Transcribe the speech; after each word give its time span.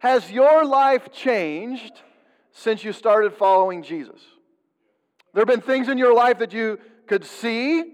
Has 0.00 0.30
your 0.30 0.64
life 0.64 1.12
changed 1.12 2.00
since 2.52 2.82
you 2.82 2.92
started 2.94 3.34
following 3.34 3.82
Jesus? 3.82 4.18
There 5.34 5.42
have 5.42 5.46
been 5.46 5.60
things 5.60 5.90
in 5.90 5.98
your 5.98 6.14
life 6.14 6.38
that 6.38 6.54
you 6.54 6.78
could 7.06 7.22
see, 7.22 7.84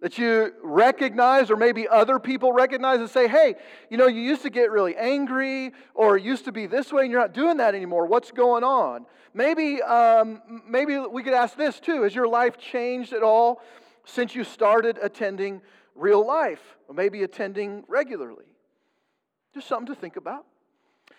that 0.00 0.18
you 0.18 0.52
recognize, 0.62 1.50
or 1.50 1.56
maybe 1.56 1.88
other 1.88 2.20
people 2.20 2.52
recognize 2.52 3.00
and 3.00 3.10
say, 3.10 3.26
hey, 3.26 3.56
you 3.90 3.96
know, 3.96 4.06
you 4.06 4.20
used 4.20 4.42
to 4.42 4.50
get 4.50 4.70
really 4.70 4.96
angry, 4.96 5.72
or 5.94 6.16
used 6.16 6.44
to 6.44 6.52
be 6.52 6.66
this 6.66 6.92
way, 6.92 7.02
and 7.02 7.10
you're 7.10 7.20
not 7.20 7.34
doing 7.34 7.56
that 7.56 7.74
anymore. 7.74 8.06
What's 8.06 8.30
going 8.30 8.62
on? 8.62 9.04
Maybe, 9.34 9.82
um, 9.82 10.62
maybe 10.64 10.96
we 10.96 11.24
could 11.24 11.34
ask 11.34 11.56
this 11.56 11.80
too 11.80 12.04
Has 12.04 12.14
your 12.14 12.28
life 12.28 12.56
changed 12.56 13.12
at 13.12 13.24
all 13.24 13.60
since 14.04 14.32
you 14.32 14.44
started 14.44 14.96
attending 15.02 15.60
real 15.96 16.24
life, 16.24 16.76
or 16.86 16.94
maybe 16.94 17.24
attending 17.24 17.82
regularly? 17.88 18.46
Just 19.54 19.66
something 19.66 19.92
to 19.92 20.00
think 20.00 20.14
about. 20.14 20.46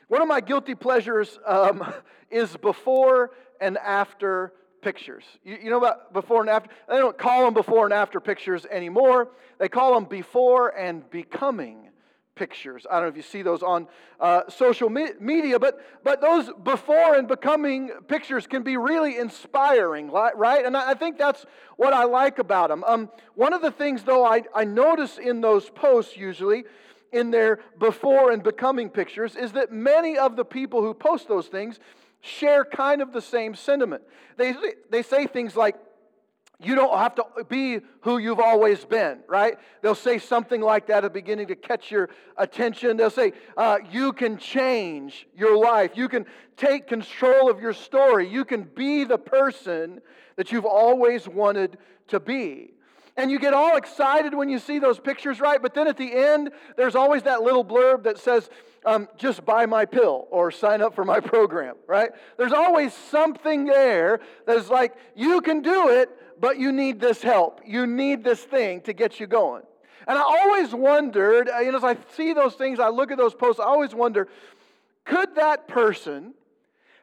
One 0.10 0.23
of 0.23 0.28
my 0.28 0.41
guilty 0.41 0.76
pleasures 0.76 1.39
um, 1.46 1.86
is 2.31 2.58
before 2.58 3.31
and 3.62 3.77
after 3.77 4.52
pictures. 4.82 5.23
You, 5.44 5.58
you, 5.63 5.70
know 5.70 5.77
about 5.77 6.13
before 6.13 6.41
and 6.41 6.49
after? 6.49 6.70
They 6.90 6.98
don't 6.98 7.18
call 7.18 7.45
them 7.45 7.54
before 7.54 7.85
and 7.85 7.94
after 7.94 8.20
pictures 8.20 8.66
anymore. 8.66 9.30
They 9.59 9.70
call 9.70 9.94
them 9.94 10.05
before 10.05 10.76
and 10.76 11.08
becoming 11.12 11.90
pictures. 12.34 12.88
I 12.90 12.95
don't 12.95 13.04
know 13.04 13.09
if 13.09 13.18
you 13.18 13.22
see 13.22 13.44
those 13.44 13.62
on 13.62 13.88
uh, 14.20 14.44
social 14.49 14.90
me- 14.90 15.12
media, 15.20 15.59
but, 15.59 15.80
but 16.04 16.21
those 16.21 16.49
before 16.63 17.16
and 17.16 17.27
becoming 17.27 17.91
pictures 18.07 18.48
can 18.48 18.63
be 18.63 18.77
really 18.77 19.18
inspiring, 19.18 20.10
right? 20.10 20.66
And 20.66 20.76
I, 20.76 20.91
I 20.91 20.94
think 20.96 21.20
that's 21.20 21.46
what 21.76 21.94
I 21.94 22.05
like 22.05 22.40
about 22.40 22.70
them. 22.70 22.84
Um, 22.85 23.10
one 23.35 23.54
of 23.54 23.62
the 23.62 23.71
things, 23.71 24.04
though, 24.04 24.26
I, 24.26 24.44
I 24.55 24.63
notice 24.63 25.20
in 25.20 25.41
those 25.41 25.70
posts 25.70 26.18
usually 26.18 26.63
in 27.12 27.31
their 27.31 27.59
before 27.80 28.31
and 28.31 28.44
becoming 28.44 28.90
pictures 28.90 29.36
is 29.36 29.54
that 29.54 29.72
many 29.72 30.18
of 30.18 30.36
the 30.36 30.45
people 30.45 30.81
who 30.81 30.94
post 30.94 31.27
those 31.27 31.48
things 31.48 31.80
share 32.22 32.66
kind 32.66 33.02
of 33.02 33.13
the 33.13 33.22
same 33.22 33.55
sentiment. 33.55 34.04
They, 34.38 34.55
they 34.90 35.04
say 35.04 35.27
things 35.27 35.55
like, 35.55 35.76
you 36.62 36.76
don't 36.76 36.98
have 36.98 37.15
to 37.15 37.24
be 37.48 37.80
who 38.02 38.18
you've 38.18 38.41
always 38.41 38.84
been, 38.84 39.20
right? 39.30 39.57
They'll 39.82 39.96
say 39.96 40.20
something 40.20 40.60
like 40.60 40.87
that 40.87 40.98
at 40.98 41.04
the 41.04 41.10
beginning 41.10 41.48
to 41.48 41.55
catch 41.55 41.90
your 41.90 42.10
attention. 42.35 42.98
They'll 42.98 43.10
say, 43.10 43.32
uh, 43.55 43.77
You 43.90 44.12
can 44.12 44.37
change 44.37 45.26
your 45.34 45.57
life. 45.57 45.91
You 45.96 46.10
can 46.10 46.26
take 46.57 46.87
control 46.87 47.49
of 47.49 47.62
your 47.62 47.71
story. 47.71 48.27
You 48.27 48.43
can 48.43 48.63
be 48.63 49.05
the 49.05 49.18
person 49.18 50.02
that 50.35 50.52
you've 50.52 50.65
always 50.65 51.30
wanted 51.30 51.77
to 52.10 52.20
be. 52.20 52.74
And 53.20 53.29
you 53.29 53.37
get 53.37 53.53
all 53.53 53.75
excited 53.75 54.34
when 54.34 54.48
you 54.48 54.59
see 54.59 54.79
those 54.79 54.98
pictures, 54.98 55.41
right? 55.41 55.62
But 55.62 55.73
then 55.73 55.89
at 55.89 55.98
the 55.98 56.09
end, 56.09 56.51
there's 56.77 56.95
always 56.95 57.23
that 57.23 57.41
little 57.41 57.65
blurb 57.65 58.03
that 58.03 58.17
says, 58.17 58.49
um, 58.85 59.09
just 59.17 59.43
buy 59.43 59.65
my 59.65 59.84
pill 59.84 60.29
or 60.31 60.51
sign 60.51 60.81
up 60.81 60.95
for 60.95 61.03
my 61.03 61.20
program, 61.34 61.75
right? 61.85 62.12
There's 62.37 62.53
always 62.53 62.93
something 62.93 63.65
there 63.65 64.22
that's 64.47 64.69
like, 64.69 64.95
you 65.17 65.41
can 65.41 65.62
do 65.62 65.90
it, 65.90 66.09
but 66.40 66.59
you 66.59 66.72
need 66.72 67.01
this 67.01 67.22
help. 67.22 67.59
You 67.66 67.85
need 67.85 68.23
this 68.23 68.41
thing 68.41 68.79
to 68.84 68.94
get 68.94 69.19
you 69.19 69.28
going. 69.28 69.63
And 70.07 70.17
I 70.17 70.22
always 70.22 70.73
wondered, 70.73 71.50
uh, 71.50 71.59
you 71.59 71.73
know, 71.73 71.78
as 71.78 71.84
I 71.84 71.97
see 72.16 72.31
those 72.31 72.56
things, 72.56 72.79
I 72.79 72.88
look 72.88 73.12
at 73.12 73.17
those 73.17 73.35
posts, 73.35 73.59
I 73.59 73.66
always 73.66 73.94
wonder, 73.94 74.29
could 75.03 75.35
that 75.35 75.67
person 75.67 76.35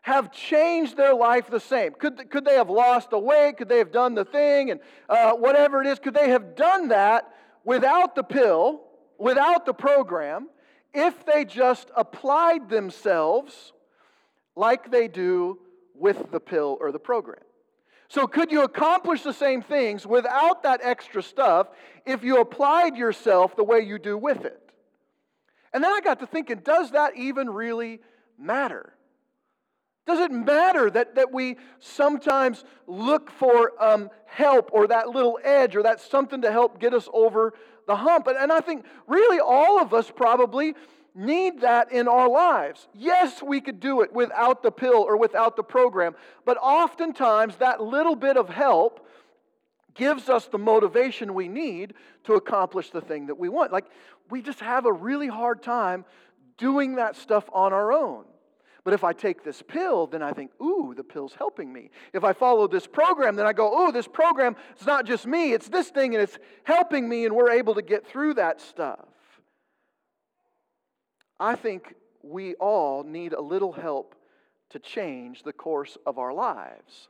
have 0.07 0.31
changed 0.31 0.97
their 0.97 1.13
life 1.13 1.51
the 1.51 1.59
same? 1.59 1.93
Could, 1.93 2.31
could 2.31 2.45
they 2.45 2.55
have 2.55 2.71
lost 2.71 3.11
the 3.11 3.19
weight? 3.19 3.57
Could 3.57 3.69
they 3.69 3.79
have 3.79 3.91
done 3.91 4.15
the 4.15 4.25
thing? 4.25 4.71
And 4.71 4.79
uh, 5.09 5.33
whatever 5.33 5.83
it 5.83 5.89
is, 5.89 5.99
could 5.99 6.15
they 6.15 6.31
have 6.31 6.55
done 6.55 6.89
that 6.91 7.29
without 7.65 8.15
the 8.15 8.23
pill, 8.23 8.83
without 9.19 9.67
the 9.67 9.75
program, 9.75 10.49
if 10.95 11.27
they 11.27 11.45
just 11.45 11.91
applied 11.97 12.69
themselves 12.69 13.73
like 14.55 14.93
they 14.93 15.09
do 15.09 15.59
with 15.93 16.31
the 16.31 16.39
pill 16.39 16.79
or 16.81 16.93
the 16.93 17.01
program? 17.01 17.43
So, 18.07 18.29
could 18.29 18.53
you 18.53 18.63
accomplish 18.63 19.25
the 19.25 19.33
same 19.33 19.61
things 19.61 20.07
without 20.07 20.63
that 20.63 20.79
extra 20.85 21.21
stuff 21.21 21.67
if 22.05 22.23
you 22.23 22.41
applied 22.41 22.97
yourself 22.97 23.57
the 23.57 23.65
way 23.65 23.81
you 23.81 23.99
do 23.99 24.17
with 24.17 24.45
it? 24.45 24.71
And 25.73 25.83
then 25.83 25.91
I 25.91 26.01
got 26.01 26.21
to 26.21 26.29
thinking, 26.29 26.61
does 26.63 26.93
that 26.93 27.17
even 27.17 27.51
really 27.51 27.99
matter? 28.39 28.93
Does 30.07 30.21
it 30.21 30.31
matter 30.31 30.89
that, 30.91 31.17
that 31.17 31.33
we 31.33 31.57
sometimes 31.81 32.65
look 32.87 33.31
for 33.31 33.73
um, 33.83 34.09
help 34.27 34.71
or 34.73 34.87
that 34.87 35.09
little 35.09 35.39
edge 35.43 35.75
or 35.75 35.83
that 35.83 36.01
something 36.01 36.43
to 36.43 36.53
help 36.53 36.79
get 36.79 36.95
us 36.95 37.09
over 37.13 37.55
the 37.89 37.97
hump? 37.97 38.29
And, 38.29 38.37
and 38.37 38.53
I 38.53 38.61
think 38.61 38.85
really 39.09 39.41
all 39.41 39.81
of 39.81 39.93
us 39.93 40.11
probably 40.15 40.75
need 41.17 41.63
that 41.63 41.91
in 41.91 42.07
our 42.07 42.29
lives. 42.29 42.87
Yes, 42.95 43.43
we 43.43 43.61
could 43.61 43.81
do 43.81 44.03
it 44.03 44.13
without 44.13 44.63
the 44.63 44.71
pill 44.71 45.03
or 45.03 45.17
without 45.17 45.57
the 45.57 45.65
program, 45.65 46.15
but 46.45 46.57
oftentimes 46.59 47.57
that 47.57 47.83
little 47.83 48.15
bit 48.15 48.37
of 48.37 48.49
help 48.49 49.05
gives 49.95 50.29
us 50.29 50.47
the 50.47 50.59
motivation 50.59 51.35
we 51.35 51.49
need 51.49 51.95
to 52.25 52.35
accomplish 52.35 52.91
the 52.91 53.01
thing 53.01 53.27
that 53.27 53.39
we 53.39 53.49
want. 53.49 53.73
Like, 53.73 53.87
we 54.31 54.43
just 54.43 54.61
have 54.61 54.85
a 54.85 54.93
really 54.93 55.29
hard 55.29 55.63
time 55.63 56.05
doing 56.59 56.97
that 56.97 57.17
stuff 57.17 57.49
on 57.53 57.73
our 57.73 57.93
own. 57.93 58.25
But 58.87 58.95
if 58.95 59.03
I 59.03 59.13
take 59.13 59.43
this 59.43 59.63
pill, 59.63 60.07
then 60.07 60.23
I 60.23 60.33
think, 60.33 60.53
ooh, 60.63 60.95
the 60.97 61.03
pill's 61.03 61.35
helping 61.35 61.73
me. 61.73 61.91
If 62.13 62.23
I 62.23 62.33
follow 62.33 62.69
this 62.69 62.87
program, 62.87 63.35
then 63.35 63.45
I 63.45 63.53
go, 63.53 63.89
ooh, 63.89 63.91
this 63.91 64.07
program, 64.07 64.55
it's 64.77 64.87
not 64.87 65.07
just 65.07 65.27
me, 65.27 65.53
it's 65.55 65.69
this 65.69 65.89
thing, 65.89 66.15
and 66.15 66.23
it's 66.23 66.39
helping 66.63 67.09
me, 67.09 67.27
and 67.27 67.35
we're 67.35 67.51
able 67.51 67.75
to 67.75 67.83
get 67.83 68.07
through 68.07 68.35
that 68.35 68.61
stuff. 68.61 69.09
I 71.41 71.57
think 71.57 71.97
we 72.23 72.55
all 72.55 73.03
need 73.03 73.33
a 73.33 73.41
little 73.41 73.73
help 73.73 74.15
to 74.71 74.79
change 74.79 75.43
the 75.43 75.53
course 75.53 75.99
of 76.07 76.21
our 76.21 76.33
lives. 76.33 77.09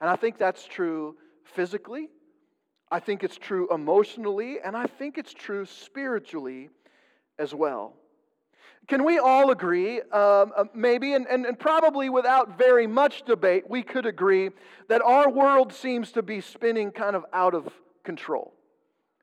And 0.00 0.08
I 0.08 0.16
think 0.16 0.38
that's 0.38 0.64
true 0.64 1.16
physically, 1.44 2.08
I 2.90 2.98
think 2.98 3.24
it's 3.24 3.36
true 3.36 3.68
emotionally, 3.70 4.56
and 4.64 4.74
I 4.74 4.86
think 4.86 5.18
it's 5.18 5.34
true 5.34 5.66
spiritually 5.66 6.70
as 7.38 7.54
well. 7.54 7.99
Can 8.90 9.04
we 9.04 9.20
all 9.20 9.52
agree, 9.52 10.00
um, 10.00 10.52
uh, 10.56 10.64
maybe, 10.74 11.12
and, 11.14 11.24
and, 11.28 11.46
and 11.46 11.56
probably 11.56 12.10
without 12.10 12.58
very 12.58 12.88
much 12.88 13.22
debate, 13.22 13.70
we 13.70 13.84
could 13.84 14.04
agree 14.04 14.50
that 14.88 15.00
our 15.00 15.30
world 15.30 15.72
seems 15.72 16.10
to 16.10 16.22
be 16.22 16.40
spinning 16.40 16.90
kind 16.90 17.14
of 17.14 17.24
out 17.32 17.54
of 17.54 17.68
control? 18.02 18.52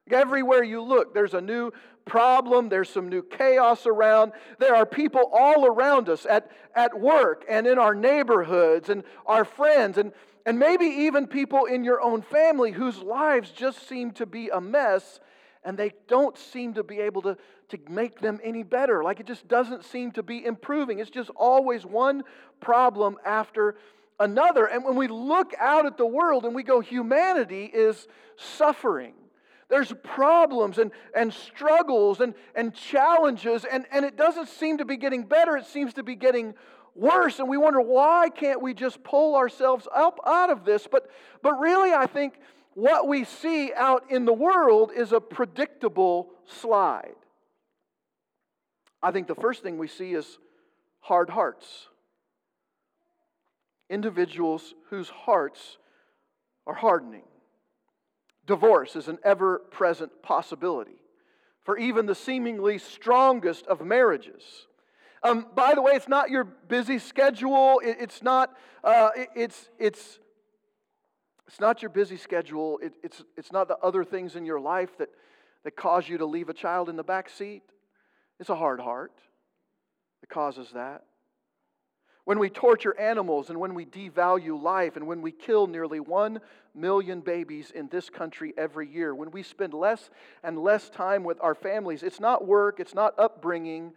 Everywhere 0.10 0.64
you 0.64 0.82
look, 0.82 1.14
there's 1.14 1.34
a 1.34 1.42
new 1.42 1.74
problem, 2.06 2.70
there's 2.70 2.88
some 2.88 3.10
new 3.10 3.22
chaos 3.22 3.86
around. 3.86 4.32
There 4.58 4.74
are 4.74 4.86
people 4.86 5.30
all 5.34 5.66
around 5.66 6.08
us 6.08 6.26
at, 6.26 6.50
at 6.74 6.98
work 6.98 7.44
and 7.50 7.68
in 7.68 7.78
our 7.78 7.94
neighborhoods 7.94 8.88
and 8.88 9.04
our 9.26 9.44
friends, 9.44 9.98
and, 9.98 10.14
and 10.46 10.58
maybe 10.58 10.86
even 10.86 11.28
people 11.28 11.66
in 11.66 11.84
your 11.84 12.02
own 12.02 12.22
family 12.22 12.72
whose 12.72 13.00
lives 13.00 13.52
just 13.52 13.86
seem 13.86 14.12
to 14.12 14.26
be 14.26 14.48
a 14.48 14.62
mess 14.62 15.20
and 15.68 15.78
they 15.78 15.92
don't 16.08 16.38
seem 16.38 16.76
to 16.76 16.82
be 16.82 17.02
able 17.02 17.22
to, 17.22 17.38
to 17.68 17.78
make 17.90 18.22
them 18.22 18.40
any 18.42 18.64
better. 18.64 19.04
Like 19.04 19.20
it 19.20 19.28
just 19.28 19.50
doesn't 19.50 19.84
seem 19.84 20.14
to 20.14 20.24
be 20.24 20.46
improving. 20.46 21.00
It's 21.00 21.10
just 21.10 21.30
always 21.36 21.86
one 21.86 22.24
problem 22.62 23.18
after 23.26 23.76
another. 24.18 24.66
And 24.66 24.86
when 24.86 24.96
we 24.96 25.10
look 25.10 25.54
out 25.60 25.86
at 25.86 25.98
the 25.98 26.06
world 26.06 26.46
and 26.46 26.56
we 26.56 26.64
go, 26.64 26.80
humanity 26.80 27.66
is 27.66 28.08
suffering. 28.38 29.14
There's 29.68 29.92
problems 30.04 30.78
and, 30.78 30.92
and 31.14 31.34
struggles 31.34 32.22
and, 32.22 32.34
and 32.56 32.74
challenges, 32.74 33.66
and, 33.66 33.86
and 33.92 34.06
it 34.06 34.16
doesn't 34.16 34.48
seem 34.48 34.78
to 34.78 34.86
be 34.86 34.96
getting 34.96 35.24
better. 35.24 35.58
It 35.58 35.66
seems 35.66 35.94
to 35.96 36.04
be 36.04 36.16
getting 36.16 36.54
worse. 36.96 37.40
And 37.40 37.50
we 37.50 37.58
wonder, 37.58 37.82
why 37.82 38.30
can't 38.34 38.62
we 38.62 38.74
just 38.74 39.04
pull 39.04 39.36
ourselves 39.36 39.86
up 39.94 40.18
out 40.26 40.50
of 40.50 40.64
this? 40.64 40.88
But, 40.90 41.10
but 41.42 41.60
really, 41.60 41.92
I 41.92 42.06
think 42.06 42.36
what 42.78 43.08
we 43.08 43.24
see 43.24 43.74
out 43.76 44.12
in 44.12 44.26
the 44.26 44.34
world 44.34 44.92
is 44.96 45.12
a 45.12 45.20
predictable 45.20 46.30
slide. 46.46 47.16
I 49.02 49.10
think 49.10 49.26
the 49.26 49.34
first 49.34 49.64
thing 49.64 49.80
we 49.80 49.88
see 49.88 50.14
is 50.14 50.38
hard 51.00 51.32
hearts. 51.32 51.88
Individuals 53.90 54.76
whose 54.92 55.10
hearts 55.10 55.80
are 56.68 56.76
hardening. 56.76 57.24
Divorce 58.46 58.96
is 58.96 59.08
an 59.08 59.18
ever 59.24 59.58
present 59.58 60.12
possibility 60.22 61.02
for 61.64 61.80
even 61.80 62.06
the 62.06 62.14
seemingly 62.14 62.78
strongest 62.78 63.66
of 63.66 63.84
marriages. 63.84 64.44
Um, 65.24 65.48
by 65.56 65.74
the 65.74 65.82
way, 65.82 65.94
it's 65.94 66.08
not 66.08 66.30
your 66.30 66.44
busy 66.44 67.00
schedule. 67.00 67.82
It, 67.84 67.98
it's 68.02 68.22
not. 68.22 68.56
Uh, 68.84 69.10
it, 69.16 69.30
it's 69.36 69.70
it's 69.80 70.20
it's 71.48 71.60
not 71.60 71.82
your 71.82 71.90
busy 71.90 72.18
schedule. 72.18 72.80
It, 72.82 72.94
it's, 73.04 73.24
it's 73.38 73.52
not 73.52 73.68
the 73.68 73.78
other 73.78 74.04
things 74.04 74.36
in 74.36 74.46
your 74.46 74.60
life 74.60 74.98
that, 74.98 75.10
that 75.64 75.76
cause 75.76 76.08
you 76.08 76.18
to 76.18 76.26
leave 76.26 76.50
a 76.50 76.54
child 76.54 76.90
in 76.90 76.96
the 76.96 77.04
back 77.04 77.30
seat. 77.30 77.64
It's 78.40 78.50
a 78.50 78.56
hard 78.56 78.80
heart 78.80 79.14
that 80.22 80.30
causes 80.30 80.70
that. 80.74 81.04
When 82.26 82.40
we 82.40 82.50
torture 82.50 83.00
animals 83.00 83.50
and 83.50 83.58
when 83.58 83.74
we 83.74 83.86
devalue 83.86 84.62
life 84.62 84.98
and 84.98 85.08
when 85.08 85.22
we 85.22 85.32
kill 85.32 85.66
nearly 85.66 86.02
one 86.02 86.42
million 86.76 87.22
babies 87.22 87.72
in 87.72 87.88
this 87.88 88.10
country 88.10 88.54
every 88.58 88.86
year, 88.86 89.16
when 89.16 89.32
we 89.32 89.44
spend 89.44 89.74
less 89.74 90.10
and 90.44 90.60
less 90.60 90.90
time 90.90 91.24
with 91.24 91.38
our 91.42 91.56
families, 91.56 92.04
it's 92.04 92.20
not 92.20 92.46
work, 92.46 92.82
it's 92.82 92.94
not 92.94 93.18
upbringing, 93.18 93.94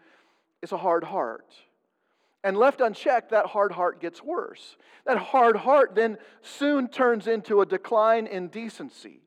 it's 0.63 0.71
a 0.71 0.77
hard 0.77 1.03
heart. 1.03 1.53
And 2.43 2.57
left 2.57 2.81
unchecked, 2.81 3.31
that 3.31 3.47
hard 3.47 3.73
heart 3.73 4.01
gets 4.01 4.23
worse. 4.23 4.77
That 5.05 5.19
hard 5.19 5.57
heart 5.57 5.95
then 5.95 6.17
soon 6.43 6.89
turns 6.89 7.27
into 7.27 7.61
a 7.61 7.67
decline 7.67 8.27
in 8.27 8.49
decency. 8.49 9.21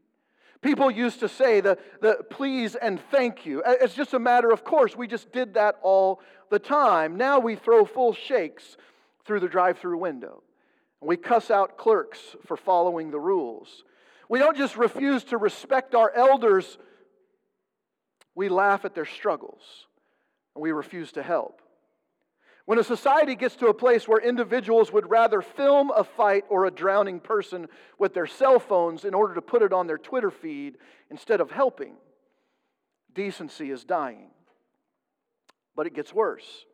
People 0.61 0.89
used 0.89 1.19
to 1.19 1.27
say 1.27 1.59
the, 1.59 1.77
the 2.01 2.19
please 2.29 2.75
and 2.75 2.99
thank 3.11 3.45
you. 3.45 3.61
It's 3.65 3.93
just 3.93 4.13
a 4.13 4.19
matter 4.19 4.51
of 4.51 4.63
course. 4.63 4.95
We 4.95 5.07
just 5.07 5.31
did 5.31 5.55
that 5.55 5.75
all 5.83 6.21
the 6.49 6.57
time. 6.57 7.17
Now 7.17 7.39
we 7.39 7.55
throw 7.55 7.85
full 7.85 8.13
shakes 8.13 8.77
through 9.25 9.41
the 9.41 9.47
drive 9.49 9.77
through 9.77 9.97
window. 9.97 10.41
We 11.01 11.17
cuss 11.17 11.51
out 11.51 11.77
clerks 11.77 12.19
for 12.45 12.55
following 12.55 13.11
the 13.11 13.19
rules. 13.19 13.83
We 14.29 14.39
don't 14.39 14.57
just 14.57 14.77
refuse 14.77 15.25
to 15.25 15.37
respect 15.37 15.93
our 15.95 16.11
elders, 16.15 16.77
we 18.35 18.49
laugh 18.49 18.85
at 18.85 18.95
their 18.95 19.05
struggles 19.05 19.61
and 20.55 20.61
we 20.61 20.71
refuse 20.71 21.11
to 21.13 21.23
help. 21.23 21.61
When 22.65 22.79
a 22.79 22.83
society 22.83 23.35
gets 23.35 23.57
to 23.57 23.67
a 23.67 23.73
place 23.73 24.07
where 24.07 24.19
individuals 24.19 24.91
would 24.91 25.09
rather 25.09 25.41
film 25.41 25.91
a 25.93 26.03
fight 26.03 26.45
or 26.49 26.65
a 26.65 26.71
drowning 26.71 27.19
person 27.19 27.67
with 27.99 28.13
their 28.13 28.27
cell 28.27 28.57
phones 28.57 29.03
in 29.03 29.13
order 29.13 29.35
to 29.35 29.41
put 29.41 29.61
it 29.61 29.73
on 29.73 29.85
their 29.85 29.97
Twitter 29.97 30.31
feed 30.31 30.77
instead 31.11 31.41
of 31.41 31.51
helping, 31.51 31.95
decency 33.13 33.69
is 33.69 33.83
dying. 33.83 34.29
But 35.75 35.87
it 35.87 35.93
gets 35.93 36.13
worse. 36.13 36.65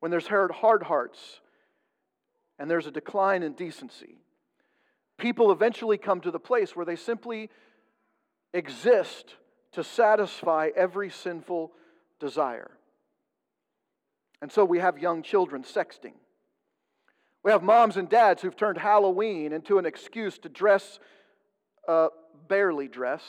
When 0.00 0.10
there's 0.10 0.26
hard 0.26 0.82
hearts 0.82 1.40
and 2.58 2.70
there's 2.70 2.86
a 2.86 2.90
decline 2.90 3.42
in 3.42 3.52
decency, 3.52 4.22
people 5.18 5.52
eventually 5.52 5.98
come 5.98 6.20
to 6.22 6.30
the 6.30 6.40
place 6.40 6.74
where 6.74 6.86
they 6.86 6.96
simply 6.96 7.50
exist 8.54 9.36
to 9.72 9.84
satisfy 9.84 10.70
every 10.74 11.10
sinful 11.10 11.72
desire. 12.18 12.70
And 14.42 14.50
so 14.50 14.64
we 14.64 14.80
have 14.80 14.98
young 14.98 15.22
children 15.22 15.62
sexting. 15.62 16.14
We 17.44 17.52
have 17.52 17.62
moms 17.62 17.96
and 17.96 18.08
dads 18.08 18.42
who've 18.42 18.56
turned 18.56 18.76
Halloween 18.76 19.52
into 19.52 19.78
an 19.78 19.86
excuse 19.86 20.36
to 20.38 20.48
dress, 20.48 20.98
uh, 21.88 22.08
barely 22.48 22.88
dress, 22.88 23.22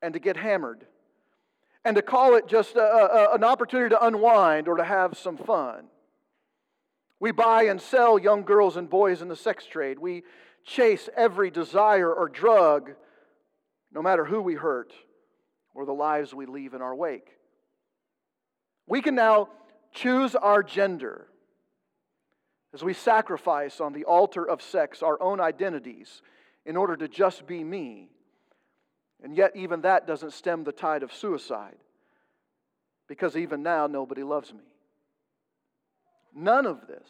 and 0.00 0.14
to 0.14 0.18
get 0.20 0.38
hammered, 0.38 0.86
and 1.84 1.96
to 1.96 2.02
call 2.02 2.34
it 2.34 2.48
just 2.48 2.76
a, 2.76 2.80
a, 2.80 3.34
an 3.34 3.44
opportunity 3.44 3.90
to 3.90 4.04
unwind 4.04 4.68
or 4.68 4.78
to 4.78 4.84
have 4.84 5.18
some 5.18 5.36
fun. 5.36 5.84
We 7.20 7.30
buy 7.30 7.64
and 7.64 7.78
sell 7.78 8.18
young 8.18 8.44
girls 8.44 8.78
and 8.78 8.88
boys 8.88 9.20
in 9.20 9.28
the 9.28 9.36
sex 9.36 9.66
trade. 9.66 9.98
We 9.98 10.22
chase 10.64 11.10
every 11.14 11.50
desire 11.50 12.10
or 12.12 12.30
drug, 12.30 12.92
no 13.92 14.00
matter 14.00 14.24
who 14.24 14.40
we 14.40 14.54
hurt 14.54 14.94
or 15.74 15.84
the 15.84 15.92
lives 15.92 16.32
we 16.32 16.46
leave 16.46 16.72
in 16.72 16.80
our 16.80 16.94
wake. 16.94 17.28
We 18.86 19.02
can 19.02 19.14
now 19.14 19.50
choose 19.92 20.34
our 20.34 20.62
gender 20.62 21.26
as 22.72 22.84
we 22.84 22.94
sacrifice 22.94 23.80
on 23.80 23.92
the 23.92 24.04
altar 24.04 24.44
of 24.48 24.62
sex 24.62 25.02
our 25.02 25.20
own 25.20 25.40
identities 25.40 26.22
in 26.64 26.76
order 26.76 26.96
to 26.96 27.08
just 27.08 27.46
be 27.46 27.64
me. 27.64 28.08
And 29.22 29.36
yet, 29.36 29.52
even 29.54 29.82
that 29.82 30.06
doesn't 30.06 30.32
stem 30.32 30.64
the 30.64 30.72
tide 30.72 31.02
of 31.02 31.12
suicide 31.12 31.76
because 33.08 33.36
even 33.36 33.62
now 33.62 33.86
nobody 33.86 34.22
loves 34.22 34.52
me. 34.52 34.64
None 36.34 36.64
of 36.64 36.86
this 36.86 37.08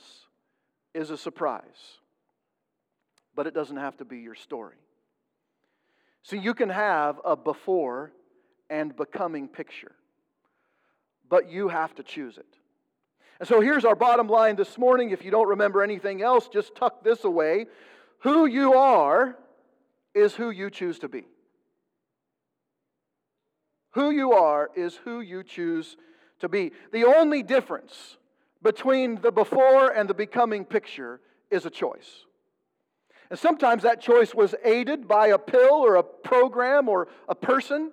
is 0.95 1.11
a 1.11 1.17
surprise, 1.17 1.99
but 3.35 3.47
it 3.47 3.55
doesn't 3.55 3.77
have 3.77 3.97
to 3.99 4.05
be 4.05 4.19
your 4.19 4.35
story. 4.35 4.77
See, 6.23 6.39
you 6.39 6.55
can 6.55 6.71
have 6.71 7.21
a 7.25 7.37
before 7.37 8.13
and 8.69 8.97
becoming 8.97 9.47
picture, 9.47 9.93
but 11.29 11.51
you 11.51 11.69
have 11.69 11.95
to 11.97 12.03
choose 12.03 12.39
it. 12.39 12.60
And 13.41 13.49
so 13.49 13.63
here's 13.63 13.87
our 13.87 13.97
bottom 13.97 14.29
line 14.29 14.57
this 14.57 14.77
morning. 14.77 15.11
If 15.11 15.25
you 15.25 15.31
don't 15.31 15.49
remember 15.49 15.83
anything 15.83 16.21
else, 16.21 16.47
just 16.47 16.75
tuck 16.75 17.03
this 17.03 17.25
away. 17.25 17.67
Who 18.21 18.45
you 18.45 18.75
are 18.75 19.35
is 20.15 20.35
who 20.35 20.51
you 20.51 20.69
choose 20.69 20.99
to 20.99 21.09
be. 21.09 21.25
Who 23.93 24.11
you 24.11 24.33
are 24.35 24.71
is 24.77 24.95
who 24.95 25.23
you 25.23 25.43
choose 25.43 25.97
to 26.41 26.51
be. 26.51 26.73
The 26.93 27.05
only 27.05 27.43
difference 27.43 28.19
between 28.63 29.23
the 29.23 29.33
before 29.33 29.89
and 29.89 30.09
the 30.09 30.15
becoming 30.15 30.67
picture 30.67 31.21
is 31.51 31.65
a 31.65 31.71
choice. 31.71 32.27
And 33.31 33.39
sometimes 33.39 33.85
that 33.85 34.03
choice 34.03 34.35
was 34.35 34.55
aided 34.63 35.09
by 35.09 35.29
a 35.29 35.39
pill 35.39 35.75
or 35.75 35.97
a 35.97 36.03
program 36.03 36.91
or 36.91 37.09
a 37.27 37.35
person, 37.35 37.91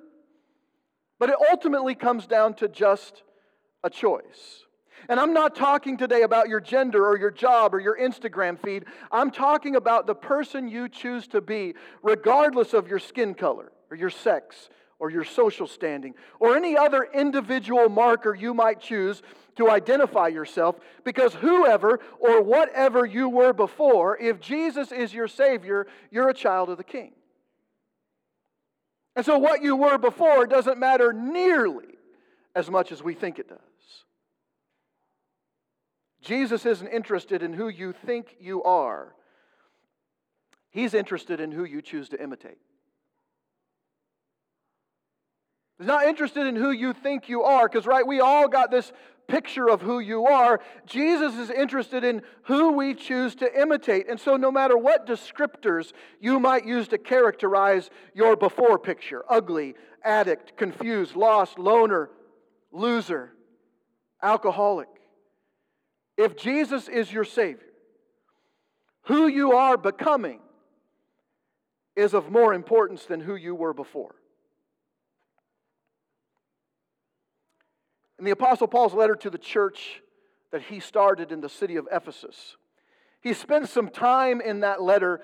but 1.20 1.30
it 1.30 1.38
ultimately 1.50 1.96
comes 1.96 2.28
down 2.28 2.56
to 2.56 2.68
just 2.68 3.24
a 3.82 3.90
choice. 3.90 4.67
And 5.10 5.20
I'm 5.20 5.34
not 5.34 5.56
talking 5.56 5.98
today 5.98 6.24
about 6.24 6.50
your 6.50 6.60
gender 6.60 7.08
or 7.08 7.18
your 7.18 7.32
job 7.32 7.74
or 7.74 7.80
your 7.80 7.98
Instagram 7.98 8.60
feed. 8.60 8.86
I'm 9.12 9.32
talking 9.32 9.76
about 9.76 10.06
the 10.06 10.16
person 10.16 10.68
you 10.68 10.90
choose 10.90 11.28
to 11.28 11.42
be, 11.42 11.76
regardless 12.04 12.74
of 12.74 12.88
your 12.88 13.00
skin 13.00 13.34
color 13.34 13.72
or 13.90 13.96
your 13.96 14.10
sex 14.10 14.70
or 15.00 15.10
your 15.10 15.24
social 15.24 15.68
standing 15.68 16.14
or 16.40 16.58
any 16.58 16.76
other 16.76 17.08
individual 17.14 17.88
marker 17.88 18.36
you 18.36 18.54
might 18.54 18.82
choose 18.82 19.22
to 19.56 19.70
identify 19.70 20.28
yourself. 20.28 20.78
Because 21.04 21.34
whoever 21.36 22.00
or 22.20 22.42
whatever 22.42 23.06
you 23.06 23.30
were 23.30 23.54
before, 23.54 24.18
if 24.18 24.42
Jesus 24.42 24.92
is 24.92 25.14
your 25.14 25.28
Savior, 25.28 25.88
you're 26.12 26.30
a 26.30 26.34
child 26.34 26.70
of 26.70 26.78
the 26.78 26.84
King. 26.84 27.14
And 29.16 29.26
so 29.26 29.38
what 29.38 29.64
you 29.64 29.76
were 29.76 29.98
before 29.98 30.46
doesn't 30.46 30.78
matter 30.78 31.14
nearly 31.14 31.96
as 32.56 32.70
much 32.70 32.92
as 32.92 33.02
we 33.02 33.14
think 33.14 33.40
it 33.40 33.48
does. 33.48 33.60
Jesus 36.22 36.66
isn't 36.66 36.88
interested 36.88 37.44
in 37.44 37.54
who 37.54 37.70
you 37.70 37.94
think 37.94 38.36
you 38.40 38.64
are, 38.64 39.14
He's 40.70 40.94
interested 40.94 41.40
in 41.40 41.52
who 41.52 41.64
you 41.64 41.82
choose 41.82 42.10
to 42.10 42.22
imitate. 42.22 42.60
He's 45.80 45.88
not 45.88 46.06
interested 46.06 46.46
in 46.46 46.56
who 46.56 46.72
you 46.72 46.94
think 46.94 47.30
you 47.30 47.44
are, 47.44 47.68
because, 47.68 47.88
right, 47.88 48.06
we 48.06 48.20
all 48.20 48.48
got 48.48 48.70
this 48.70 48.92
picture 49.28 49.70
of 49.70 49.82
who 49.82 50.00
you 50.00 50.26
are. 50.26 50.60
Jesus 50.86 51.36
is 51.36 51.50
interested 51.50 52.04
in 52.04 52.22
who 52.44 52.74
we 52.74 52.94
choose 52.94 53.36
to 53.36 53.60
imitate. 53.60 54.08
And 54.10 54.20
so, 54.20 54.38
no 54.38 54.52
matter 54.52 54.78
what 54.78 55.08
descriptors 55.08 55.94
you 56.20 56.40
might 56.40 56.66
use 56.66 56.88
to 56.90 56.98
characterize 56.98 57.90
your 58.14 58.36
before 58.36 58.78
picture 58.80 59.24
ugly, 59.30 59.76
addict, 60.04 60.58
confused, 60.58 61.16
lost, 61.16 61.60
loner, 61.60 62.10
loser, 62.72 63.34
alcoholic 64.22 64.90
if 66.18 66.36
Jesus 66.36 66.88
is 66.88 67.12
your 67.12 67.24
Savior, 67.24 67.68
who 69.04 69.28
you 69.28 69.54
are 69.54 69.78
becoming 69.78 70.40
is 71.96 72.14
of 72.14 72.30
more 72.30 72.54
importance 72.54 73.06
than 73.06 73.22
who 73.22 73.36
you 73.36 73.56
were 73.56 73.74
before. 73.74 74.16
In 78.20 78.26
the 78.26 78.32
Apostle 78.32 78.68
Paul's 78.68 78.94
letter 78.94 79.16
to 79.16 79.30
the 79.30 79.38
church 79.38 80.02
that 80.52 80.64
he 80.64 80.80
started 80.80 81.32
in 81.32 81.42
the 81.42 81.50
city 81.50 81.76
of 81.76 81.88
Ephesus, 81.92 82.58
he 83.22 83.34
spends 83.34 83.70
some 83.70 83.90
time 83.90 84.42
in 84.42 84.62
that 84.62 84.82
letter 84.82 85.22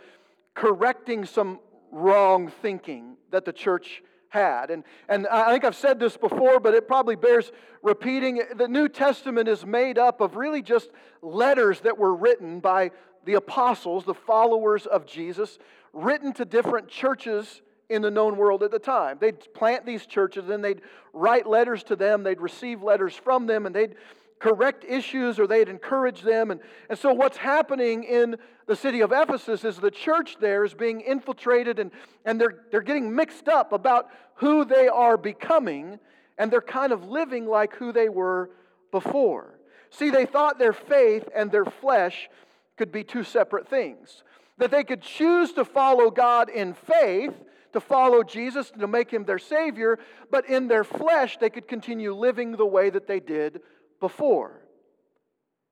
correcting 0.54 1.26
some 1.26 1.60
wrong 1.92 2.52
thinking 2.62 3.18
that 3.32 3.46
the 3.46 3.54
church 3.54 4.02
had. 4.34 4.72
And, 4.72 4.84
and 5.08 5.28
I 5.28 5.52
think 5.52 5.64
I've 5.64 5.76
said 5.76 6.00
this 6.00 6.18
before, 6.18 6.60
but 6.60 6.74
it 6.74 6.88
probably 6.88 7.16
bears 7.16 7.52
repeating. 7.84 8.42
The 8.56 8.68
New 8.68 8.90
Testament 8.90 9.48
is 9.48 9.64
made 9.64 10.00
up 10.00 10.22
of 10.22 10.36
really 10.36 10.64
just 10.64 10.90
letters 11.22 11.82
that 11.82 12.00
were 12.00 12.16
written 12.16 12.60
by 12.60 12.90
the 13.26 13.36
apostles, 13.36 14.06
the 14.06 14.16
followers 14.16 14.88
of 14.88 15.06
Jesus, 15.06 15.60
written 15.94 16.34
to 16.34 16.46
different 16.46 16.88
churches 16.88 17.62
in 17.90 18.02
the 18.02 18.10
known 18.10 18.36
world 18.36 18.64
at 18.64 18.72
the 18.72 18.80
time. 18.80 19.18
They'd 19.22 19.54
plant 19.54 19.86
these 19.86 20.08
churches, 20.08 20.50
and 20.50 20.64
they'd 20.64 20.82
write 21.14 21.46
letters 21.46 21.84
to 21.84 21.96
them, 21.96 22.24
they'd 22.24 22.42
receive 22.42 22.82
letters 22.82 23.14
from 23.14 23.46
them, 23.46 23.68
and 23.68 23.76
they'd 23.76 23.96
correct 24.40 24.86
issues 24.88 25.40
or 25.40 25.48
they'd 25.48 25.70
encourage 25.70 26.22
them. 26.22 26.52
And, 26.52 26.60
and 26.90 27.00
so, 27.00 27.14
what's 27.14 27.38
happening 27.38 28.04
in 28.04 28.36
the 28.66 28.76
city 28.76 29.02
of 29.02 29.12
Ephesus 29.12 29.64
is 29.64 29.78
the 29.78 29.92
church 29.92 30.38
there 30.40 30.64
is 30.64 30.74
being 30.74 31.02
infiltrated 31.02 31.80
and, 31.80 31.92
and 32.26 32.40
they're, 32.40 32.64
they're 32.72 32.82
getting 32.82 33.16
mixed 33.16 33.48
up 33.48 33.74
about 33.74 34.08
who 34.36 34.66
they 34.66 34.88
are 34.88 35.18
becoming, 35.18 36.00
and 36.38 36.52
they're 36.52 36.62
kind 36.62 36.92
of 36.92 37.08
living 37.08 37.46
like 37.46 37.76
who 37.76 37.92
they 37.92 38.10
were 38.10 38.50
before. 38.92 39.60
See, 39.90 40.10
they 40.10 40.26
thought 40.26 40.58
their 40.58 40.74
faith 40.74 41.30
and 41.36 41.52
their 41.52 41.66
flesh 41.66 42.30
could 42.78 42.92
be 42.92 43.04
two 43.04 43.24
separate 43.24 43.68
things. 43.68 44.24
That 44.58 44.72
they 44.72 44.84
could 44.84 45.02
choose 45.02 45.54
to 45.54 45.66
follow 45.66 46.10
God 46.10 46.50
in 46.50 46.74
faith, 46.74 47.34
to 47.74 47.80
follow 47.80 48.24
Jesus, 48.24 48.72
to 48.72 48.88
make 48.88 49.12
him 49.12 49.26
their 49.26 49.40
Savior, 49.40 50.00
but 50.32 50.50
in 50.50 50.68
their 50.68 50.84
flesh, 50.84 51.38
they 51.38 51.50
could 51.50 51.68
continue 51.68 52.14
living 52.14 52.54
the 52.54 52.66
way 52.66 52.90
that 52.90 53.08
they 53.08 53.20
did 53.20 53.62
before. 54.00 54.62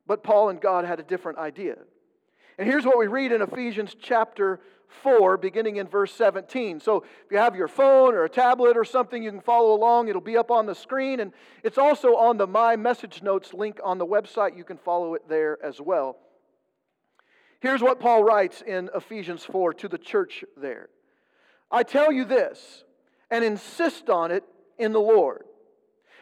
But 0.07 0.23
Paul 0.23 0.49
and 0.49 0.59
God 0.59 0.85
had 0.85 0.99
a 0.99 1.03
different 1.03 1.37
idea. 1.37 1.75
And 2.57 2.67
here's 2.67 2.85
what 2.85 2.97
we 2.97 3.07
read 3.07 3.31
in 3.31 3.41
Ephesians 3.41 3.95
chapter 3.99 4.59
4, 5.03 5.37
beginning 5.37 5.77
in 5.77 5.87
verse 5.87 6.13
17. 6.13 6.79
So 6.79 6.97
if 6.97 7.31
you 7.31 7.37
have 7.37 7.55
your 7.55 7.67
phone 7.67 8.13
or 8.13 8.25
a 8.25 8.29
tablet 8.29 8.75
or 8.77 8.83
something, 8.83 9.23
you 9.23 9.31
can 9.31 9.41
follow 9.41 9.73
along. 9.73 10.09
It'll 10.09 10.21
be 10.21 10.37
up 10.37 10.51
on 10.51 10.65
the 10.65 10.75
screen. 10.75 11.21
And 11.21 11.31
it's 11.63 11.77
also 11.77 12.15
on 12.15 12.37
the 12.37 12.47
My 12.47 12.75
Message 12.75 13.23
Notes 13.23 13.53
link 13.53 13.79
on 13.83 13.97
the 13.97 14.05
website. 14.05 14.57
You 14.57 14.63
can 14.63 14.77
follow 14.77 15.13
it 15.13 15.23
there 15.29 15.57
as 15.63 15.79
well. 15.79 16.17
Here's 17.61 17.81
what 17.81 17.99
Paul 17.99 18.23
writes 18.23 18.63
in 18.65 18.89
Ephesians 18.93 19.45
4 19.45 19.73
to 19.75 19.87
the 19.87 19.97
church 19.97 20.43
there 20.57 20.89
I 21.71 21.83
tell 21.83 22.11
you 22.11 22.25
this, 22.25 22.83
and 23.29 23.45
insist 23.45 24.09
on 24.09 24.29
it 24.29 24.43
in 24.77 24.91
the 24.91 24.99
Lord, 24.99 25.45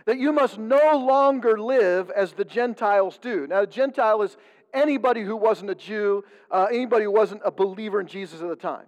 that 0.06 0.18
you 0.18 0.32
must 0.32 0.58
no 0.58 0.98
longer 0.98 1.60
live 1.60 2.10
as 2.12 2.34
the 2.34 2.46
Gentiles 2.46 3.18
do. 3.22 3.48
Now, 3.48 3.62
a 3.62 3.68
Gentile 3.68 4.22
is 4.22 4.38
anybody 4.74 5.22
who 5.22 5.36
wasn't 5.36 5.72
a 5.72 5.76
Jew, 5.76 6.24
uh, 6.52 6.68
anybody 6.72 7.06
who 7.06 7.12
wasn't 7.12 7.42
a 7.46 7.52
believer 7.52 8.00
in 8.00 8.08
Jesus 8.08 8.42
at 8.42 8.50
the 8.50 8.56
time. 8.56 8.86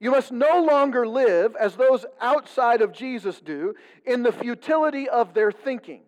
You 0.00 0.10
must 0.10 0.32
no 0.32 0.62
longer 0.62 1.06
live 1.06 1.54
as 1.54 1.76
those 1.76 2.04
outside 2.20 2.82
of 2.82 2.92
Jesus 2.92 3.40
do 3.40 3.74
in 4.04 4.24
the 4.24 4.32
futility 4.32 5.08
of 5.08 5.32
their 5.32 5.52
thinking. 5.52 6.02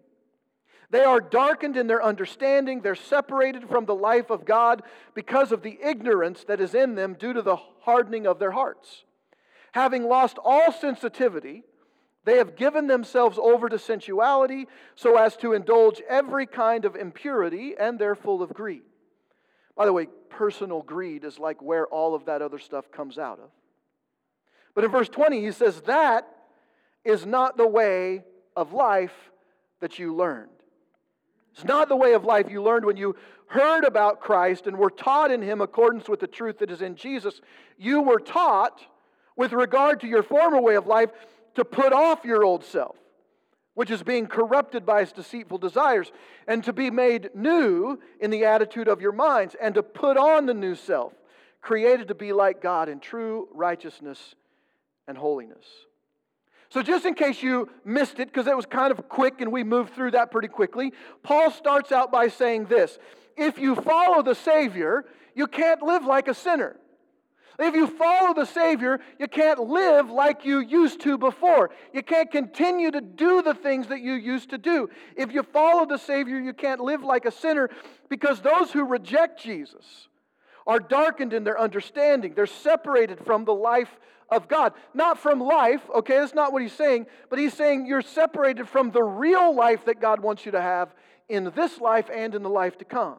They 0.90 1.04
are 1.04 1.20
darkened 1.20 1.76
in 1.76 1.86
their 1.86 2.02
understanding. 2.02 2.80
They're 2.80 2.94
separated 2.94 3.68
from 3.68 3.84
the 3.84 3.94
life 3.94 4.30
of 4.30 4.44
God 4.44 4.82
because 5.14 5.52
of 5.52 5.62
the 5.62 5.78
ignorance 5.82 6.44
that 6.44 6.60
is 6.60 6.74
in 6.74 6.94
them 6.94 7.14
due 7.14 7.32
to 7.32 7.42
the 7.42 7.56
hardening 7.82 8.26
of 8.26 8.38
their 8.38 8.52
hearts. 8.52 9.04
Having 9.72 10.04
lost 10.04 10.38
all 10.44 10.72
sensitivity, 10.72 11.64
they 12.24 12.38
have 12.38 12.56
given 12.56 12.86
themselves 12.86 13.38
over 13.38 13.68
to 13.68 13.78
sensuality 13.78 14.66
so 14.94 15.16
as 15.16 15.36
to 15.38 15.52
indulge 15.52 16.00
every 16.08 16.46
kind 16.46 16.84
of 16.84 16.96
impurity, 16.96 17.74
and 17.78 17.98
they're 17.98 18.14
full 18.14 18.42
of 18.42 18.54
greed. 18.54 18.82
By 19.76 19.86
the 19.86 19.92
way, 19.92 20.08
personal 20.30 20.82
greed 20.82 21.24
is 21.24 21.38
like 21.38 21.60
where 21.60 21.86
all 21.86 22.14
of 22.14 22.26
that 22.26 22.42
other 22.42 22.58
stuff 22.58 22.90
comes 22.90 23.18
out 23.18 23.38
of. 23.40 23.50
But 24.74 24.84
in 24.84 24.90
verse 24.90 25.08
20, 25.08 25.40
he 25.40 25.52
says, 25.52 25.82
That 25.82 26.26
is 27.04 27.26
not 27.26 27.56
the 27.56 27.68
way 27.68 28.24
of 28.56 28.72
life 28.72 29.14
that 29.80 29.98
you 29.98 30.14
learned. 30.14 30.50
It's 31.52 31.64
not 31.64 31.88
the 31.88 31.96
way 31.96 32.14
of 32.14 32.24
life 32.24 32.50
you 32.50 32.62
learned 32.62 32.84
when 32.84 32.96
you 32.96 33.14
heard 33.46 33.84
about 33.84 34.20
Christ 34.20 34.66
and 34.66 34.76
were 34.76 34.90
taught 34.90 35.30
in 35.30 35.42
Him 35.42 35.60
accordance 35.60 36.08
with 36.08 36.20
the 36.20 36.26
truth 36.26 36.58
that 36.58 36.70
is 36.70 36.82
in 36.82 36.96
Jesus. 36.96 37.40
You 37.78 38.02
were 38.02 38.18
taught, 38.18 38.80
with 39.36 39.52
regard 39.52 40.00
to 40.00 40.08
your 40.08 40.22
former 40.22 40.60
way 40.60 40.74
of 40.74 40.86
life, 40.86 41.10
to 41.54 41.64
put 41.64 41.92
off 41.92 42.24
your 42.24 42.44
old 42.44 42.64
self, 42.64 42.96
which 43.74 43.90
is 43.90 44.02
being 44.02 44.26
corrupted 44.26 44.84
by 44.86 45.02
its 45.02 45.12
deceitful 45.12 45.58
desires, 45.58 46.12
and 46.46 46.62
to 46.64 46.72
be 46.72 46.90
made 46.90 47.30
new 47.34 47.98
in 48.20 48.30
the 48.30 48.44
attitude 48.44 48.88
of 48.88 49.00
your 49.00 49.12
minds, 49.12 49.56
and 49.60 49.74
to 49.74 49.82
put 49.82 50.16
on 50.16 50.46
the 50.46 50.54
new 50.54 50.74
self, 50.74 51.12
created 51.60 52.08
to 52.08 52.14
be 52.14 52.32
like 52.32 52.60
God 52.60 52.88
in 52.88 53.00
true 53.00 53.48
righteousness 53.52 54.34
and 55.08 55.16
holiness. 55.16 55.64
So, 56.70 56.82
just 56.82 57.06
in 57.06 57.14
case 57.14 57.42
you 57.42 57.70
missed 57.84 58.18
it, 58.18 58.28
because 58.28 58.48
it 58.48 58.56
was 58.56 58.66
kind 58.66 58.90
of 58.90 59.08
quick 59.08 59.40
and 59.40 59.52
we 59.52 59.62
moved 59.62 59.94
through 59.94 60.10
that 60.12 60.30
pretty 60.32 60.48
quickly, 60.48 60.92
Paul 61.22 61.50
starts 61.52 61.92
out 61.92 62.10
by 62.10 62.28
saying 62.28 62.66
this 62.66 62.98
If 63.36 63.58
you 63.58 63.76
follow 63.76 64.22
the 64.22 64.34
Savior, 64.34 65.04
you 65.34 65.46
can't 65.46 65.82
live 65.82 66.04
like 66.04 66.26
a 66.26 66.34
sinner. 66.34 66.76
If 67.58 67.74
you 67.74 67.86
follow 67.86 68.34
the 68.34 68.46
Savior, 68.46 69.00
you 69.18 69.28
can't 69.28 69.60
live 69.60 70.10
like 70.10 70.44
you 70.44 70.58
used 70.60 71.00
to 71.02 71.16
before. 71.16 71.70
You 71.92 72.02
can't 72.02 72.30
continue 72.30 72.90
to 72.90 73.00
do 73.00 73.42
the 73.42 73.54
things 73.54 73.86
that 73.88 74.00
you 74.00 74.14
used 74.14 74.50
to 74.50 74.58
do. 74.58 74.90
If 75.16 75.32
you 75.32 75.42
follow 75.42 75.86
the 75.86 75.98
Savior, 75.98 76.40
you 76.40 76.52
can't 76.52 76.80
live 76.80 77.04
like 77.04 77.24
a 77.24 77.30
sinner 77.30 77.70
because 78.08 78.40
those 78.40 78.72
who 78.72 78.84
reject 78.84 79.40
Jesus 79.40 80.08
are 80.66 80.80
darkened 80.80 81.32
in 81.32 81.44
their 81.44 81.60
understanding. 81.60 82.34
They're 82.34 82.46
separated 82.46 83.20
from 83.24 83.44
the 83.44 83.54
life 83.54 84.00
of 84.30 84.48
God. 84.48 84.72
Not 84.92 85.18
from 85.18 85.40
life, 85.40 85.82
okay, 85.94 86.18
that's 86.18 86.34
not 86.34 86.52
what 86.52 86.62
he's 86.62 86.72
saying, 86.72 87.06
but 87.30 87.38
he's 87.38 87.54
saying 87.54 87.86
you're 87.86 88.02
separated 88.02 88.68
from 88.68 88.90
the 88.90 89.02
real 89.02 89.54
life 89.54 89.84
that 89.84 90.00
God 90.00 90.20
wants 90.20 90.44
you 90.44 90.52
to 90.52 90.60
have 90.60 90.94
in 91.28 91.52
this 91.54 91.80
life 91.80 92.10
and 92.12 92.34
in 92.34 92.42
the 92.42 92.50
life 92.50 92.78
to 92.78 92.84
come. 92.84 93.16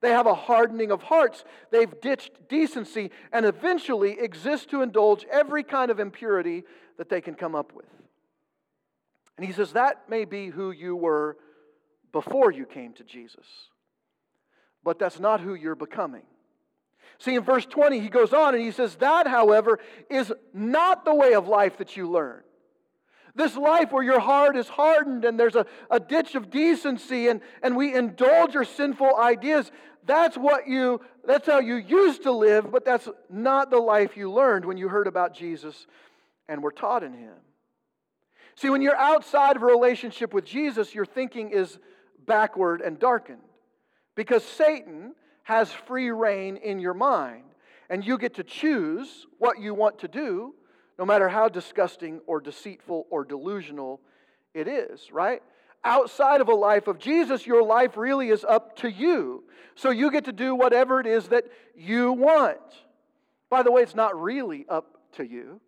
They 0.00 0.10
have 0.10 0.26
a 0.26 0.34
hardening 0.34 0.90
of 0.90 1.02
hearts. 1.02 1.44
They've 1.70 2.00
ditched 2.00 2.48
decency 2.48 3.10
and 3.32 3.46
eventually 3.46 4.18
exist 4.18 4.70
to 4.70 4.82
indulge 4.82 5.24
every 5.30 5.62
kind 5.62 5.90
of 5.90 6.00
impurity 6.00 6.64
that 6.98 7.08
they 7.08 7.20
can 7.20 7.34
come 7.34 7.54
up 7.54 7.74
with. 7.74 7.86
And 9.36 9.46
he 9.46 9.52
says 9.52 9.72
that 9.72 10.08
may 10.08 10.24
be 10.24 10.48
who 10.48 10.70
you 10.70 10.96
were 10.96 11.36
before 12.12 12.50
you 12.50 12.64
came 12.64 12.92
to 12.94 13.04
Jesus, 13.04 13.46
but 14.82 14.98
that's 14.98 15.20
not 15.20 15.40
who 15.40 15.54
you're 15.54 15.74
becoming. 15.74 16.22
See, 17.18 17.34
in 17.34 17.42
verse 17.42 17.66
20, 17.66 18.00
he 18.00 18.08
goes 18.08 18.32
on 18.32 18.54
and 18.54 18.62
he 18.62 18.70
says, 18.70 18.96
That, 18.96 19.26
however, 19.26 19.78
is 20.10 20.32
not 20.52 21.04
the 21.04 21.14
way 21.14 21.34
of 21.34 21.48
life 21.48 21.78
that 21.78 21.96
you 21.96 22.10
learn. 22.10 22.42
This 23.36 23.54
life 23.54 23.92
where 23.92 24.02
your 24.02 24.18
heart 24.18 24.56
is 24.56 24.66
hardened 24.66 25.26
and 25.26 25.38
there's 25.38 25.54
a, 25.54 25.66
a 25.90 26.00
ditch 26.00 26.34
of 26.34 26.50
decency 26.50 27.28
and, 27.28 27.42
and 27.62 27.76
we 27.76 27.94
indulge 27.94 28.56
our 28.56 28.64
sinful 28.64 29.14
ideas, 29.14 29.70
that's 30.06 30.36
what 30.38 30.66
you, 30.66 31.02
that's 31.24 31.46
how 31.46 31.58
you 31.58 31.76
used 31.76 32.22
to 32.22 32.32
live, 32.32 32.72
but 32.72 32.84
that's 32.84 33.08
not 33.28 33.70
the 33.70 33.78
life 33.78 34.16
you 34.16 34.32
learned 34.32 34.64
when 34.64 34.78
you 34.78 34.88
heard 34.88 35.06
about 35.06 35.34
Jesus 35.34 35.86
and 36.48 36.62
were 36.62 36.72
taught 36.72 37.02
in 37.02 37.12
Him. 37.12 37.34
See, 38.54 38.70
when 38.70 38.80
you're 38.80 38.96
outside 38.96 39.56
of 39.56 39.62
a 39.62 39.66
relationship 39.66 40.32
with 40.32 40.46
Jesus, 40.46 40.94
your 40.94 41.04
thinking 41.04 41.50
is 41.50 41.78
backward 42.24 42.80
and 42.80 42.98
darkened 42.98 43.42
because 44.14 44.42
Satan 44.44 45.14
has 45.42 45.70
free 45.70 46.10
rein 46.10 46.56
in 46.56 46.80
your 46.80 46.94
mind, 46.94 47.44
and 47.90 48.04
you 48.04 48.18
get 48.18 48.34
to 48.34 48.42
choose 48.42 49.26
what 49.38 49.60
you 49.60 49.74
want 49.74 49.98
to 50.00 50.08
do, 50.08 50.54
no 50.98 51.04
matter 51.04 51.28
how 51.28 51.48
disgusting 51.48 52.20
or 52.26 52.40
deceitful 52.40 53.06
or 53.10 53.24
delusional 53.24 54.00
it 54.54 54.68
is, 54.68 55.12
right? 55.12 55.42
Outside 55.84 56.40
of 56.40 56.48
a 56.48 56.54
life 56.54 56.86
of 56.86 56.98
Jesus, 56.98 57.46
your 57.46 57.62
life 57.62 57.96
really 57.96 58.30
is 58.30 58.44
up 58.44 58.76
to 58.78 58.90
you. 58.90 59.44
So 59.74 59.90
you 59.90 60.10
get 60.10 60.24
to 60.24 60.32
do 60.32 60.54
whatever 60.54 61.00
it 61.00 61.06
is 61.06 61.28
that 61.28 61.44
you 61.76 62.12
want. 62.12 62.58
By 63.50 63.62
the 63.62 63.70
way, 63.70 63.82
it's 63.82 63.94
not 63.94 64.20
really 64.20 64.66
up 64.68 64.98
to 65.12 65.24
you. 65.24 65.60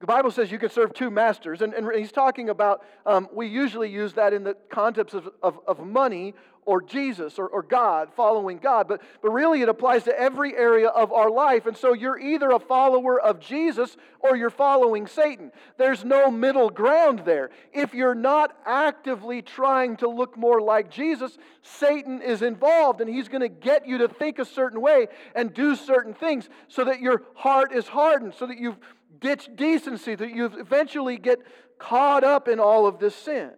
The 0.00 0.06
Bible 0.06 0.30
says 0.30 0.50
you 0.50 0.58
can 0.58 0.70
serve 0.70 0.94
two 0.94 1.10
masters, 1.10 1.60
and, 1.60 1.74
and 1.74 1.90
he's 1.94 2.12
talking 2.12 2.48
about, 2.48 2.82
um, 3.04 3.28
we 3.34 3.46
usually 3.48 3.90
use 3.90 4.14
that 4.14 4.32
in 4.32 4.44
the 4.44 4.56
context 4.70 5.14
of, 5.14 5.28
of, 5.42 5.60
of 5.66 5.84
money 5.84 6.34
or 6.66 6.82
Jesus 6.82 7.38
or, 7.38 7.48
or 7.48 7.62
God, 7.62 8.10
following 8.14 8.58
God, 8.58 8.86
but, 8.86 9.00
but 9.22 9.30
really 9.30 9.62
it 9.62 9.68
applies 9.68 10.04
to 10.04 10.18
every 10.18 10.56
area 10.56 10.88
of 10.88 11.12
our 11.12 11.30
life. 11.30 11.66
And 11.66 11.76
so 11.76 11.92
you're 11.92 12.18
either 12.18 12.50
a 12.50 12.58
follower 12.58 13.20
of 13.20 13.40
Jesus 13.40 13.96
or 14.20 14.36
you're 14.36 14.50
following 14.50 15.06
Satan. 15.06 15.52
There's 15.78 16.04
no 16.04 16.30
middle 16.30 16.70
ground 16.70 17.22
there. 17.24 17.50
If 17.72 17.94
you're 17.94 18.14
not 18.14 18.56
actively 18.66 19.42
trying 19.42 19.96
to 19.98 20.08
look 20.08 20.36
more 20.36 20.60
like 20.60 20.90
Jesus, 20.90 21.38
Satan 21.62 22.22
is 22.22 22.42
involved, 22.42 23.00
and 23.00 23.08
he's 23.08 23.28
going 23.28 23.40
to 23.40 23.48
get 23.48 23.86
you 23.86 23.98
to 23.98 24.08
think 24.08 24.38
a 24.38 24.44
certain 24.44 24.80
way 24.80 25.08
and 25.34 25.52
do 25.52 25.74
certain 25.74 26.14
things 26.14 26.48
so 26.68 26.84
that 26.84 27.00
your 27.00 27.22
heart 27.34 27.72
is 27.72 27.88
hardened, 27.88 28.34
so 28.34 28.46
that 28.46 28.58
you've 28.58 28.78
ditch 29.20 29.48
decency, 29.54 30.14
that 30.14 30.30
you 30.30 30.46
eventually 30.46 31.18
get 31.18 31.40
caught 31.78 32.24
up 32.24 32.48
in 32.48 32.58
all 32.58 32.86
of 32.86 32.98
this 32.98 33.14
sin. 33.14 33.50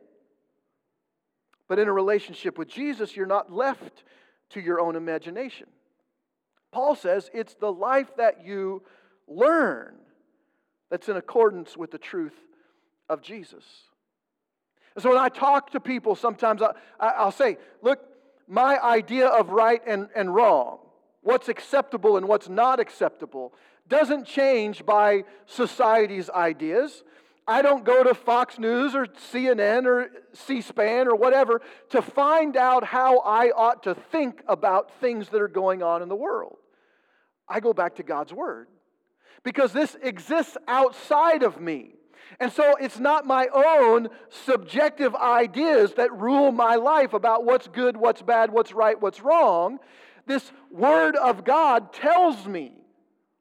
But 1.69 1.78
in 1.78 1.88
a 1.88 1.92
relationship 1.92 2.59
with 2.59 2.69
Jesus, 2.69 3.16
you're 3.16 3.26
not 3.26 3.52
left 3.52 4.04
to 4.50 4.61
your 4.61 4.81
own 4.81 4.97
imagination. 4.97 5.66
Paul 6.71 6.95
says 6.95 7.31
it's 7.33 7.54
the 7.54 7.73
life 7.73 8.16
that 8.16 8.45
you 8.45 8.83
learn 9.28 9.95
that's 10.90 11.09
in 11.09 11.16
accordance 11.16 11.76
with 11.76 11.90
the 11.90 11.99
truth 11.99 12.37
of 13.09 13.23
Jesus. 13.23 13.64
And 14.95 15.02
so 15.02 15.11
when 15.11 15.19
I 15.19 15.28
talk 15.28 15.71
to 15.71 15.81
people, 15.81 16.14
sometimes 16.14 16.62
I, 17.00 17.25
will 17.25 17.31
say, 17.31 17.59
look, 17.81 18.00
my 18.47 18.83
idea 18.83 19.26
of 19.26 19.50
right 19.50 19.81
and, 19.87 20.09
and 20.14 20.35
wrong, 20.35 20.78
what's 21.23 21.49
acceptable 21.49 22.16
and 22.16 22.28
what's 22.28 22.49
not 22.49 22.81
acceptable, 22.81 23.54
doesn't 23.88 24.26
change 24.26 24.85
by 24.85 25.25
society's 25.47 26.28
ideas. 26.31 27.02
I 27.46 27.62
don't 27.62 27.84
go 27.84 28.04
to 28.04 28.14
Fox 28.14 28.58
News 28.58 28.94
or 28.94 29.06
CNN 29.06 29.84
or 29.87 30.08
C 30.32 30.61
SPAN 30.61 31.08
or 31.08 31.16
whatever 31.16 31.61
to 31.90 32.00
find 32.00 32.56
out 32.56 32.84
how 32.84 33.18
I 33.18 33.50
ought 33.50 33.82
to 33.84 33.94
think 33.94 34.42
about 34.46 34.92
things 35.00 35.28
that 35.30 35.40
are 35.40 35.49
going 35.49 35.82
on 35.82 36.02
in 36.02 36.08
the 36.08 36.16
world. 36.16 36.58
I 37.49 37.61
go 37.61 37.72
back 37.72 37.96
to 37.96 38.02
God's 38.02 38.32
Word 38.32 38.68
because 39.42 39.72
this 39.72 39.96
exists 40.02 40.56
outside 40.68 41.42
of 41.42 41.61
me. 41.61 41.94
And 42.38 42.52
so 42.52 42.76
it's 42.80 42.99
not 42.99 43.26
my 43.26 43.49
own 43.52 44.08
subjective 44.30 45.14
ideas 45.14 45.94
that 45.94 46.16
rule 46.18 46.52
my 46.52 46.76
life 46.76 47.12
about 47.12 47.44
what's 47.44 47.68
good, 47.68 47.96
what's 47.96 48.22
bad, 48.22 48.52
what's 48.52 48.72
right, 48.72 49.00
what's 49.00 49.20
wrong. 49.20 49.78
This 50.26 50.52
Word 50.70 51.16
of 51.16 51.44
God 51.44 51.92
tells 51.92 52.46
me 52.46 52.72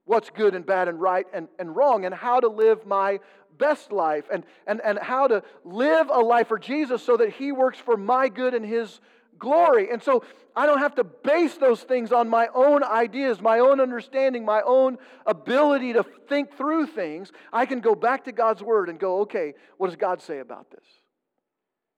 what's 0.05 0.29
good 0.29 0.55
and 0.55 0.65
bad 0.65 0.87
and 0.87 0.99
right 0.99 1.25
and, 1.31 1.47
and 1.59 1.75
wrong 1.75 2.05
and 2.05 2.13
how 2.13 2.39
to 2.39 2.49
live 2.49 2.85
my 2.85 3.19
best 3.61 3.91
life 3.91 4.25
and, 4.33 4.43
and, 4.65 4.81
and 4.83 4.97
how 4.99 5.27
to 5.27 5.43
live 5.63 6.09
a 6.11 6.19
life 6.19 6.47
for 6.47 6.57
Jesus 6.57 7.03
so 7.03 7.15
that 7.17 7.29
He 7.33 7.51
works 7.51 7.77
for 7.77 7.95
my 7.95 8.27
good 8.27 8.55
and 8.55 8.65
His 8.65 8.99
glory. 9.37 9.91
And 9.91 10.01
so 10.01 10.23
I 10.55 10.65
don't 10.65 10.79
have 10.79 10.95
to 10.95 11.03
base 11.03 11.55
those 11.57 11.81
things 11.83 12.11
on 12.11 12.27
my 12.27 12.47
own 12.55 12.83
ideas, 12.83 13.39
my 13.39 13.59
own 13.59 13.79
understanding, 13.79 14.43
my 14.43 14.61
own 14.65 14.97
ability 15.27 15.93
to 15.93 16.03
think 16.27 16.57
through 16.57 16.87
things. 16.87 17.31
I 17.53 17.67
can 17.67 17.79
go 17.79 17.93
back 17.93 18.25
to 18.25 18.31
God's 18.31 18.63
word 18.63 18.89
and 18.89 18.99
go, 18.99 19.21
okay, 19.21 19.53
what 19.77 19.87
does 19.87 19.95
God 19.95 20.21
say 20.21 20.39
about 20.39 20.71
this? 20.71 20.85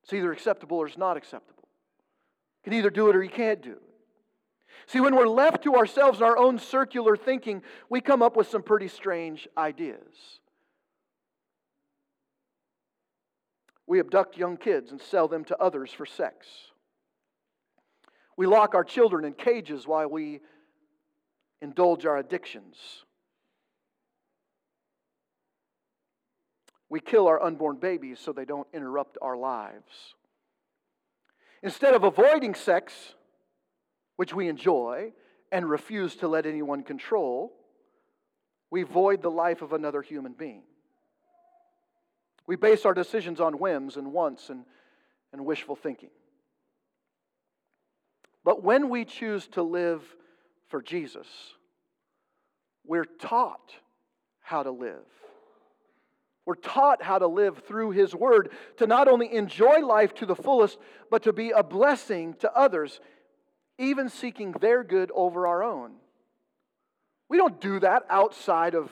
It's 0.04 0.14
either 0.14 0.34
acceptable 0.34 0.78
or 0.78 0.88
it's 0.88 0.98
not 0.98 1.16
acceptable. 1.16 1.68
You 2.66 2.72
can 2.72 2.80
either 2.80 2.90
do 2.90 3.10
it 3.10 3.16
or 3.16 3.24
you 3.24 3.30
can't 3.30 3.62
do 3.62 3.72
it. 3.72 3.82
See, 4.86 5.00
when 5.00 5.16
we're 5.16 5.28
left 5.28 5.64
to 5.64 5.76
ourselves 5.76 6.20
and 6.20 6.26
our 6.26 6.38
own 6.38 6.60
circular 6.60 7.16
thinking, 7.16 7.62
we 7.90 8.02
come 8.02 8.22
up 8.22 8.36
with 8.36 8.50
some 8.50 8.64
pretty 8.64 8.90
strange 8.90 9.48
ideas. 9.58 10.42
We 13.88 14.00
abduct 14.00 14.38
young 14.38 14.58
kids 14.58 14.92
and 14.92 15.02
sell 15.02 15.28
them 15.28 15.44
to 15.46 15.58
others 15.62 15.92
for 15.92 16.06
sex. 16.06 16.48
We 18.38 18.48
lock 18.48 18.74
our 18.74 18.84
children 18.84 19.26
in 19.26 19.34
cages 19.34 19.88
while 19.88 20.10
we 20.10 20.40
indulge 21.62 22.06
our 22.06 22.18
addictions. 22.18 22.76
We 26.90 27.00
kill 27.00 27.28
our 27.28 27.42
unborn 27.42 27.78
babies 27.78 28.20
so 28.20 28.34
they 28.34 28.46
don't 28.46 28.68
interrupt 28.74 29.18
our 29.22 29.36
lives. 29.36 30.16
Instead 31.62 31.94
of 31.94 32.04
avoiding 32.04 32.56
sex, 32.56 33.16
which 34.16 34.34
we 34.34 34.48
enjoy 34.48 35.14
and 35.52 35.70
refuse 35.70 36.16
to 36.18 36.28
let 36.28 36.46
anyone 36.46 36.84
control, 36.84 37.54
we 38.70 38.84
void 38.84 39.22
the 39.22 39.32
life 39.32 39.62
of 39.62 39.74
another 39.74 40.02
human 40.02 40.34
being. 40.34 40.64
We 42.48 42.56
base 42.56 42.86
our 42.86 42.94
decisions 42.94 43.40
on 43.40 43.60
whims 43.60 43.98
and 43.98 44.12
wants 44.12 44.50
and, 44.50 44.66
and 45.32 45.46
wishful 45.46 45.76
thinking. 45.76 46.10
But 48.44 48.64
when 48.64 48.90
we 48.90 49.06
choose 49.06 49.48
to 49.50 49.64
live 49.64 50.02
for 50.68 50.82
Jesus, 50.82 51.28
we're 52.86 53.06
taught 53.06 53.74
how 54.42 54.64
to 54.64 54.72
live. 54.72 55.06
We're 56.46 56.56
taught 56.56 57.02
how 57.02 57.20
to 57.20 57.28
live 57.28 57.60
through 57.60 57.92
His 57.92 58.14
Word 58.14 58.52
to 58.78 58.88
not 58.88 59.08
only 59.08 59.34
enjoy 59.34 59.80
life 59.80 60.14
to 60.16 60.26
the 60.26 60.36
fullest, 60.36 60.78
but 61.10 61.24
to 61.24 61.32
be 61.32 61.52
a 61.52 61.64
blessing 61.64 62.34
to 62.40 62.54
others, 62.54 63.00
even 63.78 64.10
seeking 64.10 64.52
their 64.52 64.84
good 64.84 65.10
over 65.16 65.48
our 65.48 65.64
own. 65.64 65.94
We 67.30 67.38
don't 67.38 67.62
do 67.62 67.80
that 67.80 68.04
outside 68.10 68.76
of 68.76 68.92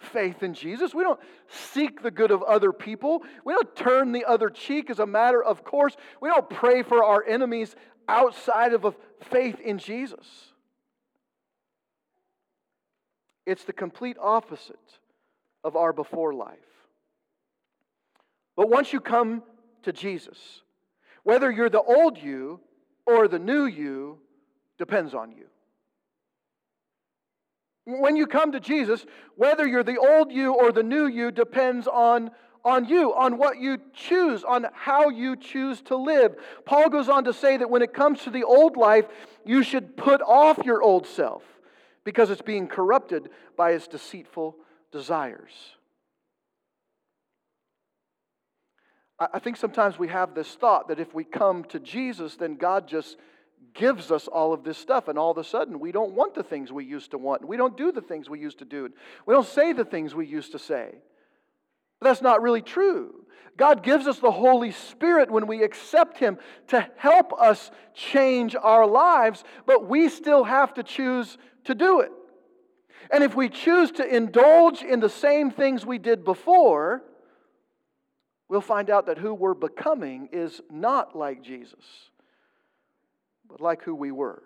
faith 0.00 0.42
in 0.42 0.54
Jesus. 0.54 0.94
We 0.94 1.02
don't 1.02 1.20
seek 1.48 2.02
the 2.02 2.10
good 2.10 2.30
of 2.30 2.42
other 2.42 2.72
people. 2.72 3.22
We 3.44 3.54
don't 3.54 3.76
turn 3.76 4.12
the 4.12 4.24
other 4.24 4.48
cheek 4.48 4.90
as 4.90 4.98
a 4.98 5.06
matter 5.06 5.42
of 5.42 5.62
course. 5.64 5.96
We 6.20 6.28
don't 6.28 6.48
pray 6.48 6.82
for 6.82 7.04
our 7.04 7.24
enemies 7.24 7.76
outside 8.08 8.72
of 8.72 8.84
a 8.84 8.94
faith 9.30 9.60
in 9.60 9.78
Jesus. 9.78 10.26
It's 13.46 13.64
the 13.64 13.72
complete 13.72 14.16
opposite 14.20 14.78
of 15.64 15.76
our 15.76 15.92
before 15.92 16.34
life. 16.34 16.58
But 18.56 18.68
once 18.68 18.92
you 18.92 19.00
come 19.00 19.42
to 19.82 19.92
Jesus, 19.92 20.62
whether 21.22 21.50
you're 21.50 21.70
the 21.70 21.82
old 21.82 22.18
you 22.18 22.60
or 23.06 23.28
the 23.28 23.38
new 23.38 23.64
you 23.64 24.18
depends 24.78 25.14
on 25.14 25.32
you. 25.32 25.46
When 27.98 28.16
you 28.16 28.26
come 28.26 28.52
to 28.52 28.60
Jesus, 28.60 29.04
whether 29.36 29.66
you're 29.66 29.82
the 29.82 29.98
old 29.98 30.32
you 30.32 30.54
or 30.54 30.72
the 30.72 30.82
new 30.82 31.06
you 31.06 31.30
depends 31.30 31.86
on, 31.86 32.30
on 32.64 32.84
you, 32.84 33.14
on 33.14 33.38
what 33.38 33.58
you 33.58 33.78
choose, 33.92 34.44
on 34.44 34.66
how 34.72 35.08
you 35.08 35.36
choose 35.36 35.80
to 35.82 35.96
live. 35.96 36.36
Paul 36.64 36.90
goes 36.90 37.08
on 37.08 37.24
to 37.24 37.32
say 37.32 37.56
that 37.56 37.70
when 37.70 37.82
it 37.82 37.92
comes 37.92 38.22
to 38.22 38.30
the 38.30 38.44
old 38.44 38.76
life, 38.76 39.06
you 39.44 39.62
should 39.62 39.96
put 39.96 40.20
off 40.22 40.58
your 40.64 40.82
old 40.82 41.06
self 41.06 41.42
because 42.04 42.30
it's 42.30 42.42
being 42.42 42.68
corrupted 42.68 43.30
by 43.56 43.72
its 43.72 43.88
deceitful 43.88 44.56
desires. 44.92 45.52
I 49.20 49.38
think 49.38 49.58
sometimes 49.58 49.98
we 49.98 50.08
have 50.08 50.34
this 50.34 50.54
thought 50.54 50.88
that 50.88 50.98
if 50.98 51.12
we 51.12 51.24
come 51.24 51.64
to 51.64 51.78
Jesus, 51.78 52.36
then 52.36 52.54
God 52.54 52.88
just 52.88 53.18
gives 53.74 54.10
us 54.10 54.28
all 54.28 54.52
of 54.52 54.64
this 54.64 54.78
stuff, 54.78 55.08
and 55.08 55.18
all 55.18 55.30
of 55.30 55.38
a 55.38 55.44
sudden 55.44 55.80
we 55.80 55.92
don't 55.92 56.14
want 56.14 56.34
the 56.34 56.42
things 56.42 56.72
we 56.72 56.84
used 56.84 57.12
to 57.12 57.18
want. 57.18 57.46
We 57.46 57.56
don't 57.56 57.76
do 57.76 57.92
the 57.92 58.00
things 58.00 58.28
we 58.28 58.40
used 58.40 58.58
to 58.60 58.64
do. 58.64 58.88
We 59.26 59.34
don't 59.34 59.46
say 59.46 59.72
the 59.72 59.84
things 59.84 60.14
we 60.14 60.26
used 60.26 60.52
to 60.52 60.58
say. 60.58 60.94
But 62.00 62.08
that's 62.08 62.22
not 62.22 62.42
really 62.42 62.62
true. 62.62 63.26
God 63.56 63.82
gives 63.82 64.06
us 64.06 64.18
the 64.18 64.30
Holy 64.30 64.70
Spirit 64.70 65.30
when 65.30 65.46
we 65.46 65.62
accept 65.62 66.18
Him 66.18 66.38
to 66.68 66.88
help 66.96 67.32
us 67.38 67.70
change 67.94 68.56
our 68.56 68.86
lives, 68.86 69.44
but 69.66 69.86
we 69.86 70.08
still 70.08 70.44
have 70.44 70.74
to 70.74 70.82
choose 70.82 71.36
to 71.64 71.74
do 71.74 72.00
it. 72.00 72.10
And 73.10 73.24
if 73.24 73.34
we 73.34 73.48
choose 73.48 73.90
to 73.92 74.06
indulge 74.06 74.82
in 74.82 75.00
the 75.00 75.08
same 75.08 75.50
things 75.50 75.84
we 75.84 75.98
did 75.98 76.24
before, 76.24 77.02
we'll 78.48 78.60
find 78.60 78.88
out 78.88 79.06
that 79.06 79.18
who 79.18 79.34
we're 79.34 79.54
becoming 79.54 80.28
is 80.32 80.60
not 80.70 81.16
like 81.16 81.42
Jesus 81.42 81.84
but 83.50 83.60
like 83.60 83.82
who 83.82 83.94
we 83.94 84.12
were. 84.12 84.42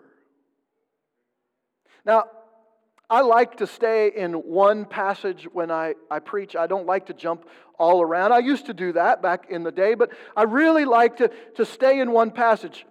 Now, 2.05 2.25
I 3.09 3.21
like 3.21 3.57
to 3.57 3.67
stay 3.67 4.11
in 4.15 4.33
one 4.33 4.85
passage 4.85 5.47
when 5.51 5.69
I, 5.69 5.93
I 6.09 6.19
preach. 6.19 6.55
I 6.55 6.67
don't 6.67 6.87
like 6.87 7.07
to 7.07 7.13
jump 7.13 7.47
all 7.77 8.01
around. 8.01 8.31
I 8.31 8.39
used 8.39 8.65
to 8.67 8.73
do 8.73 8.93
that 8.93 9.21
back 9.21 9.49
in 9.49 9.63
the 9.63 9.71
day, 9.71 9.95
but 9.95 10.11
I 10.35 10.43
really 10.43 10.85
like 10.85 11.17
to, 11.17 11.29
to 11.55 11.65
stay 11.65 11.99
in 11.99 12.11
one 12.11 12.31
passage 12.31 12.85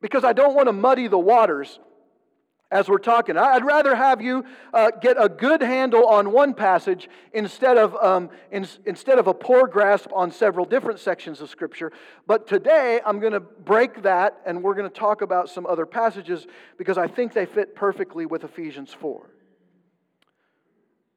because 0.00 0.24
I 0.24 0.32
don't 0.32 0.54
want 0.54 0.68
to 0.68 0.72
muddy 0.72 1.08
the 1.08 1.18
waters 1.18 1.78
as 2.70 2.88
we're 2.88 2.98
talking. 2.98 3.36
I'd 3.36 3.64
rather 3.64 3.94
have 3.94 4.20
you 4.20 4.44
uh, 4.74 4.90
get 5.00 5.16
a 5.20 5.28
good 5.28 5.62
handle 5.62 6.06
on 6.06 6.32
one 6.32 6.52
passage 6.52 7.08
instead 7.32 7.78
of, 7.78 7.94
um, 7.96 8.30
in, 8.50 8.66
instead 8.84 9.18
of 9.18 9.28
a 9.28 9.34
poor 9.34 9.68
grasp 9.68 10.08
on 10.12 10.32
several 10.32 10.66
different 10.66 10.98
sections 10.98 11.40
of 11.40 11.48
Scripture. 11.48 11.92
But 12.26 12.48
today 12.48 13.00
I'm 13.06 13.20
going 13.20 13.34
to 13.34 13.40
break 13.40 14.02
that 14.02 14.40
and 14.44 14.62
we're 14.62 14.74
going 14.74 14.90
to 14.90 14.98
talk 14.98 15.22
about 15.22 15.48
some 15.48 15.66
other 15.66 15.86
passages 15.86 16.46
because 16.76 16.98
I 16.98 17.06
think 17.06 17.32
they 17.32 17.46
fit 17.46 17.74
perfectly 17.76 18.26
with 18.26 18.42
Ephesians 18.42 18.92
4. 18.92 19.30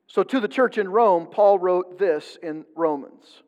So, 0.06 0.24
to 0.24 0.40
the 0.40 0.48
church 0.48 0.80
in 0.80 0.90
Rome, 0.90 1.28
Paul 1.28 1.60
wrote 1.60 2.00
this 2.00 2.38
in 2.42 2.66
Romans 2.76 3.44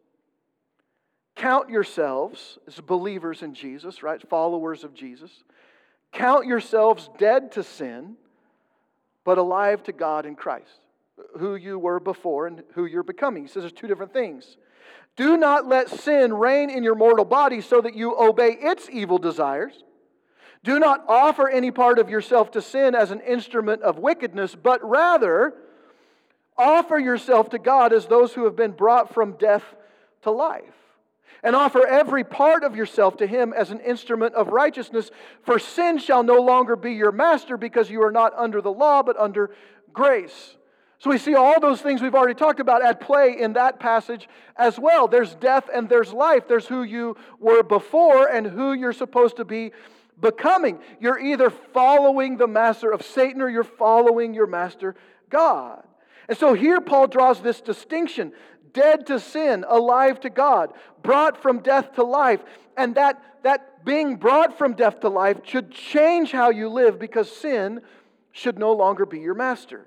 Count 1.35 1.69
yourselves 1.69 2.59
as 2.67 2.79
believers 2.79 3.41
in 3.41 3.55
Jesus, 3.55 4.03
right? 4.03 4.21
Followers 4.29 4.83
of 4.83 4.93
Jesus 4.93 5.31
Count 6.12 6.45
yourselves 6.45 7.10
dead 7.17 7.54
to 7.54 7.63
sin, 7.63 8.15
but 9.24 9.38
alive 9.38 9.84
to 9.84 9.91
God 9.91 10.26
in 10.26 10.36
Christ, 10.36 10.82
who 11.39 11.56
you 11.56 11.80
were 11.80 12.00
before 12.00 12.47
and 12.47 12.63
who 12.74 12.86
you're 12.86 13.04
becoming. 13.04 13.43
He 13.43 13.47
says 13.47 13.63
there's 13.63 13.71
two 13.71 13.88
different 13.88 14.13
things. 14.13 14.58
Do 15.15 15.38
not 15.38 15.67
let 15.67 15.89
sin 15.89 16.34
reign 16.34 16.69
in 16.69 16.84
your 16.84 16.95
mortal 16.95 17.26
body 17.26 17.62
so 17.62 17.82
that 17.82 17.95
you 17.95 18.15
obey 18.17 18.58
its 18.60 18.89
evil 18.89 19.17
desires. 19.17 19.84
Do 20.63 20.80
not 20.80 21.04
offer 21.08 21.50
any 21.50 21.71
part 21.71 21.97
of 21.97 22.10
yourself 22.10 22.52
to 22.52 22.62
sin 22.62 22.93
as 22.93 23.12
an 23.12 23.21
instrument 23.21 23.82
of 23.82 23.97
wickedness, 23.97 24.56
but 24.56 24.84
rather 24.88 25.54
offer 26.58 27.00
yourself 27.00 27.50
to 27.50 27.60
God 27.60 27.93
as 27.93 28.06
those 28.06 28.34
who 28.34 28.45
have 28.45 28.56
been 28.56 28.71
brought 28.71 29.13
from 29.13 29.34
death 29.34 29.63
to 30.21 30.32
life 30.32 30.80
and 31.43 31.56
offer 31.56 31.86
every 31.86 32.23
part 32.23 32.63
of 32.63 32.75
yourself 32.75 33.17
to 33.17 33.27
him 33.27 33.54
as 33.54 33.71
an 33.71 33.80
instrument 33.80 34.36
of 34.36 34.49
righteousness. 34.49 35.12
For 35.43 35.60
sin 35.60 35.97
shall 35.97 36.23
no 36.23 36.41
longer 36.41 36.75
be 36.75 36.93
your 36.93 37.12
master 37.12 37.58
because 37.58 37.89
you 37.89 38.04
are 38.04 38.12
not 38.12 38.34
under 38.38 38.62
the 38.62 38.71
law, 38.71 39.04
but 39.04 39.17
under 39.17 39.51
grace. 39.93 40.56
So 40.99 41.10
we 41.10 41.17
see 41.17 41.34
all 41.34 41.60
those 41.60 41.82
things 41.82 41.99
we've 41.99 42.13
already 42.13 42.36
talked 42.36 42.60
about 42.60 42.84
at 42.84 43.01
play 43.01 43.36
in 43.39 43.54
that 43.54 43.80
passage 43.80 44.30
as 44.56 44.77
well. 44.77 45.08
There's 45.08 45.34
death 45.34 45.67
and 45.73 45.89
there's 45.89 46.13
life. 46.13 46.47
There's 46.47 46.67
who 46.67 46.84
you 46.84 47.17
were 47.39 47.63
before 47.63 48.27
and 48.27 48.45
who 48.45 48.73
you're 48.73 48.93
supposed 48.93 49.38
to 49.38 49.45
be 49.45 49.71
becoming. 50.19 50.80
You're 50.99 51.17
either 51.17 51.49
following 51.49 52.38
the 52.38 52.45
master 52.45 52.91
of 52.91 53.01
Satan 53.01 53.41
or 53.41 53.49
you're 53.49 53.63
following 53.63 54.36
your 54.36 54.45
master 54.45 54.95
God. 55.32 55.84
And 56.30 56.38
so 56.38 56.54
here 56.54 56.80
Paul 56.80 57.08
draws 57.08 57.41
this 57.41 57.62
distinction 57.62 58.32
dead 58.73 59.07
to 59.07 59.19
sin, 59.19 59.65
alive 59.67 60.19
to 60.21 60.29
God, 60.29 60.73
brought 61.01 61.41
from 61.41 61.60
death 61.60 61.95
to 61.95 62.03
life. 62.03 62.41
And 62.77 62.95
that, 62.95 63.21
that 63.43 63.86
being 63.86 64.15
brought 64.15 64.57
from 64.57 64.73
death 64.73 64.99
to 65.01 65.10
life 65.10 65.38
should 65.43 65.71
change 65.71 66.31
how 66.31 66.49
you 66.49 66.69
live 66.69 66.99
because 66.99 67.31
sin 67.31 67.81
should 68.31 68.57
no 68.57 68.73
longer 68.73 69.05
be 69.05 69.19
your 69.19 69.36
master. 69.36 69.86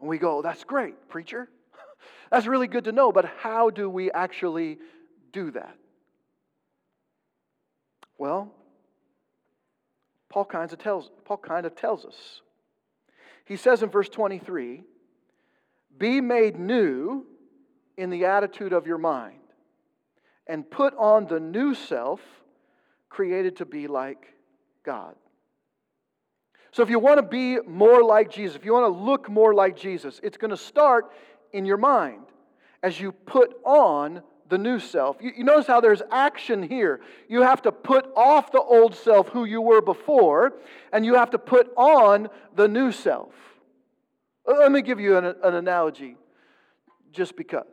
And 0.00 0.08
we 0.08 0.18
go, 0.18 0.38
oh, 0.38 0.42
that's 0.42 0.64
great, 0.64 1.08
preacher. 1.08 1.48
That's 2.30 2.46
really 2.46 2.68
good 2.68 2.84
to 2.84 2.92
know, 2.92 3.12
but 3.12 3.24
how 3.24 3.70
do 3.70 3.90
we 3.90 4.10
actually 4.12 4.78
do 5.32 5.50
that? 5.50 5.76
Well, 8.16 8.54
Paul 10.30 10.44
kind 10.44 10.72
of 10.72 10.78
tells, 10.78 11.10
Paul 11.24 11.38
kind 11.38 11.66
of 11.66 11.74
tells 11.74 12.04
us. 12.04 12.40
He 13.44 13.56
says 13.56 13.82
in 13.82 13.90
verse 13.90 14.08
23 14.08 14.84
be 16.00 16.20
made 16.20 16.58
new 16.58 17.24
in 17.96 18.10
the 18.10 18.24
attitude 18.24 18.72
of 18.72 18.88
your 18.88 18.98
mind, 18.98 19.36
and 20.48 20.68
put 20.68 20.94
on 20.96 21.26
the 21.26 21.38
new 21.38 21.74
self, 21.74 22.20
created 23.08 23.56
to 23.56 23.66
be 23.66 23.86
like 23.86 24.26
God. 24.82 25.14
So, 26.72 26.82
if 26.82 26.90
you 26.90 26.98
want 26.98 27.18
to 27.18 27.22
be 27.22 27.60
more 27.60 28.02
like 28.02 28.30
Jesus, 28.30 28.56
if 28.56 28.64
you 28.64 28.72
want 28.72 28.92
to 28.92 29.00
look 29.00 29.28
more 29.28 29.54
like 29.54 29.76
Jesus, 29.76 30.18
it's 30.22 30.36
going 30.36 30.50
to 30.50 30.56
start 30.56 31.12
in 31.52 31.66
your 31.66 31.76
mind 31.76 32.24
as 32.82 32.98
you 32.98 33.12
put 33.12 33.54
on 33.64 34.22
the 34.48 34.58
new 34.58 34.78
self. 34.78 35.16
You, 35.20 35.32
you, 35.36 35.44
notice 35.44 35.66
how 35.66 35.80
there's 35.80 36.02
action 36.10 36.62
here. 36.62 37.00
You 37.28 37.42
have 37.42 37.62
to 37.62 37.72
put 37.72 38.10
off 38.16 38.50
the 38.50 38.60
old 38.60 38.94
self, 38.94 39.28
who 39.28 39.44
you 39.44 39.60
were 39.60 39.82
before, 39.82 40.54
and 40.92 41.04
you 41.04 41.14
have 41.14 41.30
to 41.30 41.38
put 41.38 41.70
on 41.76 42.28
the 42.56 42.68
new 42.68 42.92
self. 42.92 43.34
Uh, 44.46 44.58
let 44.58 44.72
me 44.72 44.82
give 44.82 45.00
you 45.00 45.16
an, 45.16 45.24
an 45.24 45.54
analogy, 45.54 46.16
just 47.12 47.36
because. 47.36 47.64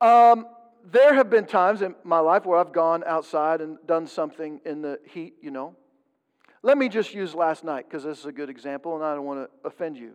Um, 0.00 0.46
there 0.84 1.14
have 1.14 1.28
been 1.28 1.46
times 1.46 1.82
in 1.82 1.94
my 2.04 2.20
life 2.20 2.46
where 2.46 2.58
I've 2.58 2.72
gone 2.72 3.04
outside 3.06 3.60
and 3.60 3.78
done 3.86 4.06
something 4.06 4.60
in 4.64 4.80
the 4.82 4.98
heat, 5.04 5.34
you 5.42 5.50
know. 5.50 5.76
Let 6.62 6.78
me 6.78 6.88
just 6.88 7.14
use 7.14 7.34
last 7.34 7.64
night 7.64 7.86
because 7.88 8.04
this 8.04 8.18
is 8.18 8.26
a 8.26 8.32
good 8.32 8.50
example 8.50 8.94
and 8.94 9.04
I 9.04 9.14
don't 9.14 9.24
want 9.24 9.48
to 9.48 9.68
offend 9.68 9.96
you. 9.96 10.14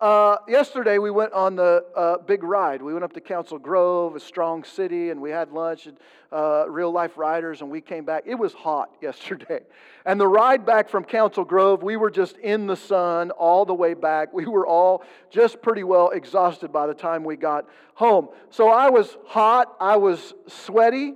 Uh, 0.00 0.36
yesterday, 0.48 0.98
we 0.98 1.10
went 1.10 1.32
on 1.32 1.54
the 1.54 1.84
uh, 1.94 2.18
big 2.18 2.42
ride. 2.42 2.82
We 2.82 2.92
went 2.92 3.04
up 3.04 3.12
to 3.12 3.20
Council 3.20 3.58
Grove, 3.58 4.16
a 4.16 4.20
strong 4.20 4.64
city, 4.64 5.10
and 5.10 5.20
we 5.20 5.30
had 5.30 5.52
lunch 5.52 5.86
at 5.86 5.94
uh, 6.32 6.68
Real 6.68 6.90
Life 6.90 7.16
Riders, 7.16 7.60
and 7.60 7.70
we 7.70 7.80
came 7.80 8.04
back. 8.04 8.24
It 8.26 8.34
was 8.34 8.52
hot 8.52 8.90
yesterday. 9.00 9.60
And 10.04 10.20
the 10.20 10.26
ride 10.26 10.66
back 10.66 10.88
from 10.88 11.04
Council 11.04 11.44
Grove, 11.44 11.84
we 11.84 11.96
were 11.96 12.10
just 12.10 12.36
in 12.38 12.66
the 12.66 12.76
sun 12.76 13.30
all 13.30 13.64
the 13.64 13.74
way 13.74 13.94
back. 13.94 14.32
We 14.32 14.46
were 14.46 14.66
all 14.66 15.04
just 15.30 15.62
pretty 15.62 15.84
well 15.84 16.10
exhausted 16.10 16.72
by 16.72 16.88
the 16.88 16.94
time 16.94 17.22
we 17.22 17.36
got 17.36 17.66
home. 17.94 18.28
So 18.50 18.68
I 18.70 18.90
was 18.90 19.16
hot, 19.26 19.76
I 19.80 19.96
was 19.96 20.34
sweaty. 20.48 21.14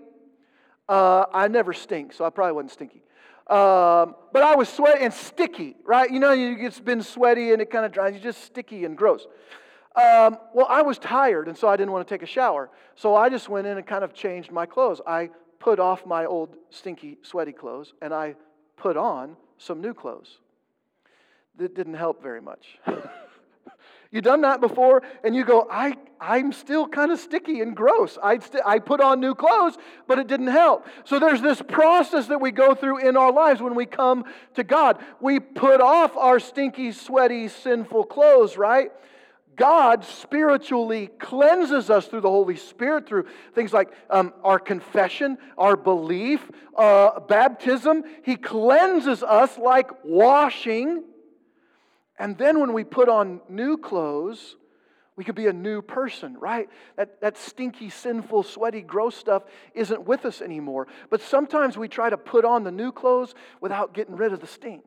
Uh, 0.89 1.27
I 1.35 1.49
never 1.49 1.75
stink, 1.75 2.15
so 2.15 2.25
I 2.25 2.31
probably 2.31 2.53
wasn't 2.53 2.73
stinky. 2.73 3.03
Um, 3.49 4.15
but 4.33 4.43
I 4.43 4.57
was 4.57 4.69
sweaty 4.69 5.05
and 5.05 5.13
sticky, 5.13 5.77
right? 5.85 6.11
You 6.11 6.21
know, 6.21 6.33
it's 6.33 6.81
been 6.81 7.03
sweaty 7.03 7.53
and 7.53 7.63
it 7.63 7.71
kind 7.71 7.87
of 7.87 7.93
dries. 7.93 8.13
You're 8.13 8.23
just 8.23 8.45
sticky 8.45 8.85
and 8.85 8.97
gross. 8.97 9.27
Um, 9.97 10.37
well, 10.55 10.67
I 10.69 10.83
was 10.83 10.99
tired, 10.99 11.49
and 11.49 11.57
so 11.57 11.67
I 11.67 11.77
didn't 11.77 11.93
want 11.93 12.07
to 12.07 12.15
take 12.15 12.23
a 12.23 12.27
shower. 12.27 12.71
So 12.95 13.17
I 13.17 13.29
just 13.29 13.49
went 13.49 13.67
in 13.67 13.79
and 13.79 13.87
kind 13.87 14.05
of 14.05 14.13
changed 14.13 14.53
my 14.53 14.67
clothes. 14.67 15.01
I 15.07 15.31
put 15.59 15.81
off 15.81 16.07
my 16.07 16.25
old 16.27 16.57
stinky, 16.71 17.19
sweaty 17.23 17.53
clothes, 17.53 17.95
and 18.03 18.13
I 18.13 18.37
put 18.77 18.97
on 18.97 19.37
some 19.57 19.81
new 19.81 19.95
clothes. 19.95 20.39
That 21.57 21.75
didn't 21.75 21.95
help 21.95 22.23
very 22.23 22.41
much. 22.41 22.79
You 24.11 24.23
done 24.23 24.41
that 24.41 24.61
before? 24.61 25.03
And 25.23 25.37
you 25.37 25.45
go, 25.45 25.67
I, 25.71 25.95
I'm 26.21 26.53
still 26.53 26.89
kind 26.89 27.13
of 27.13 27.19
sticky 27.19 27.61
and 27.61 27.77
gross. 27.77 28.17
I, 28.23 28.39
st- 28.39 28.63
I 28.65 28.79
put 28.79 29.01
on 29.01 29.21
new 29.21 29.35
clothes, 29.35 29.77
but 30.07 30.19
it 30.19 30.27
didn't 30.27 30.47
help. 30.47 30.87
So 31.05 31.19
there's 31.19 31.43
this 31.43 31.61
process 31.61 32.27
that 32.29 32.41
we 32.41 32.51
go 32.51 32.75
through 32.75 33.07
in 33.07 33.17
our 33.17 33.31
lives 33.31 33.61
when 33.61 33.75
we 33.75 33.85
come 33.85 34.25
to 34.55 34.65
God. 34.65 34.99
We 35.21 35.41
put 35.41 35.83
off 35.83 36.17
our 36.17 36.41
stinky, 36.41 36.93
sweaty, 36.93 37.49
sinful 37.49 38.05
clothes, 38.05 38.57
right? 38.57 38.91
God 39.57 40.05
spiritually 40.05 41.09
cleanses 41.19 41.91
us 41.91 42.07
through 42.07 42.21
the 42.21 42.31
Holy 42.31 42.57
Spirit, 42.57 43.07
through 43.07 43.27
things 43.55 43.73
like 43.73 43.91
um, 44.09 44.33
our 44.45 44.61
confession, 44.61 45.37
our 45.59 45.77
belief, 45.77 46.49
uh, 46.77 47.21
baptism. 47.21 48.05
He 48.23 48.37
cleanses 48.37 49.23
us 49.23 49.59
like 49.59 49.91
washing 50.05 51.03
and 52.19 52.37
then 52.37 52.61
when 52.61 52.73
we 52.73 52.85
put 52.85 53.09
on 53.09 53.41
new 53.49 53.77
clothes, 53.77 54.57
we 55.17 55.25
could 55.25 55.35
be 55.35 55.49
a 55.49 55.53
new 55.53 55.83
person, 55.83 56.37
right? 56.39 56.69
That, 56.97 57.21
that 57.21 57.37
stinky, 57.37 57.91
sinful, 57.91 58.45
sweaty, 58.45 58.83
gross 58.83 59.17
stuff 59.17 59.43
isn't 59.75 60.05
with 60.05 60.25
us 60.25 60.41
anymore. 60.41 60.87
But 61.11 61.23
sometimes 61.23 61.77
we 61.77 61.89
try 61.89 62.09
to 62.09 62.17
put 62.17 62.45
on 62.45 62.63
the 62.63 62.71
new 62.71 62.93
clothes 62.93 63.35
without 63.61 63.95
getting 63.95 64.17
rid 64.17 64.33
of 64.33 64.41
the 64.41 64.47
stink. 64.47 64.85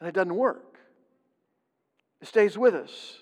And 0.00 0.08
it 0.08 0.14
doesn't 0.14 0.34
work, 0.34 0.78
it 2.22 2.28
stays 2.28 2.56
with 2.56 2.74
us. 2.74 3.18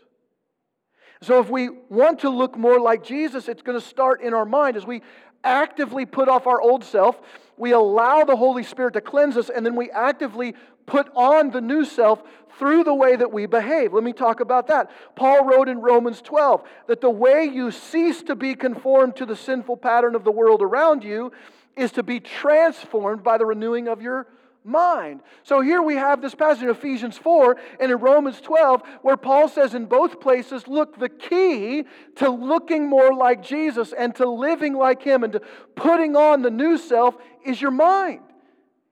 So, 1.21 1.41
if 1.41 1.51
we 1.51 1.69
want 1.89 2.21
to 2.21 2.31
look 2.31 2.57
more 2.57 2.79
like 2.79 3.03
Jesus, 3.03 3.49
it's 3.49 3.63
going 3.63 3.79
to 3.79 3.85
start 3.85 4.21
in 4.23 4.35
our 4.35 4.45
mind 4.45 4.77
as 4.77 4.87
we 4.87 5.03
actively 5.43 6.07
put 6.07 6.29
off 6.29 6.47
our 6.47 6.61
old 6.61 6.85
self. 6.85 7.21
We 7.57 7.73
allow 7.73 8.25
the 8.25 8.37
Holy 8.37 8.63
Spirit 8.63 8.95
to 8.95 9.01
cleanse 9.01 9.37
us, 9.37 9.51
and 9.51 9.67
then 9.67 9.75
we 9.75 9.91
actively 9.91 10.55
put 10.87 11.09
on 11.15 11.51
the 11.51 11.61
new 11.61 11.85
self 11.85 12.23
through 12.59 12.85
the 12.85 12.95
way 12.95 13.15
that 13.15 13.33
we 13.33 13.47
behave. 13.47 13.93
Let 13.93 14.03
me 14.03 14.13
talk 14.13 14.41
about 14.41 14.69
that. 14.69 14.91
Paul 15.15 15.45
wrote 15.45 15.69
in 15.69 15.81
Romans 15.81 16.21
12 16.23 16.67
that 16.87 17.01
the 17.01 17.11
way 17.11 17.45
you 17.45 17.71
cease 17.71 18.23
to 18.23 18.35
be 18.35 18.55
conformed 18.55 19.17
to 19.17 19.27
the 19.27 19.37
sinful 19.37 19.77
pattern 19.77 20.15
of 20.15 20.25
the 20.25 20.33
world 20.33 20.63
around 20.63 21.05
you 21.05 21.31
is 21.77 21.93
to 21.93 22.03
be 22.03 22.21
transformed 22.21 23.23
by 23.23 23.39
the 23.39 23.47
renewing 23.47 23.87
of 23.87 24.03
your 24.03 24.27
mind. 24.65 25.21
So 25.43 25.61
here 25.61 25.83
we 25.83 25.95
have 25.95 26.21
this 26.21 26.35
passage 26.35 26.63
in 26.63 26.71
Ephesians 26.71 27.17
4 27.17 27.57
and 27.81 27.91
in 27.91 27.99
Romans 27.99 28.41
12 28.41 28.83
where 29.03 29.17
Paul 29.17 29.49
says 29.49 29.75
in 29.75 29.87
both 29.87 30.21
places, 30.21 30.69
look, 30.69 30.99
the 30.99 31.09
key 31.09 31.85
to 32.17 32.29
looking 32.29 32.89
more 32.89 33.15
like 33.15 33.43
Jesus 33.43 33.93
and 33.93 34.15
to 34.17 34.29
living 34.29 34.75
like 34.75 35.03
him 35.03 35.25
and 35.25 35.33
to 35.33 35.41
putting 35.75 36.17
on 36.17 36.43
the 36.43 36.51
new 36.51 36.77
self 36.79 37.17
is 37.45 37.61
your 37.61 37.71
mind, 37.71 38.21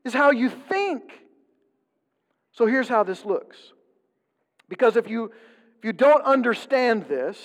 is 0.04 0.14
how 0.14 0.30
you 0.30 0.48
think. 0.48 1.02
So 2.52 2.66
here's 2.66 2.88
how 2.88 3.02
this 3.02 3.24
looks. 3.24 3.56
Because 4.68 4.96
if 4.96 5.08
you, 5.08 5.32
if 5.78 5.84
you 5.84 5.92
don't 5.92 6.24
understand 6.24 7.06
this, 7.06 7.38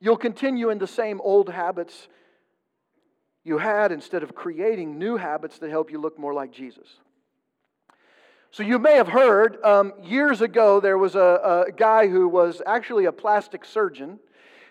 you'll 0.00 0.16
continue 0.16 0.70
in 0.70 0.78
the 0.78 0.86
same 0.86 1.20
old 1.20 1.48
habits 1.48 2.08
you 3.44 3.58
had 3.58 3.92
instead 3.92 4.22
of 4.22 4.34
creating 4.34 4.98
new 4.98 5.16
habits 5.16 5.58
that 5.58 5.70
help 5.70 5.90
you 5.90 6.00
look 6.00 6.18
more 6.18 6.32
like 6.32 6.50
Jesus. 6.50 6.88
So, 8.54 8.62
you 8.62 8.78
may 8.78 8.94
have 8.94 9.08
heard 9.08 9.60
um, 9.64 9.92
years 10.04 10.40
ago 10.40 10.78
there 10.78 10.96
was 10.96 11.16
a, 11.16 11.64
a 11.66 11.72
guy 11.72 12.06
who 12.06 12.28
was 12.28 12.62
actually 12.64 13.06
a 13.06 13.10
plastic 13.10 13.64
surgeon, 13.64 14.20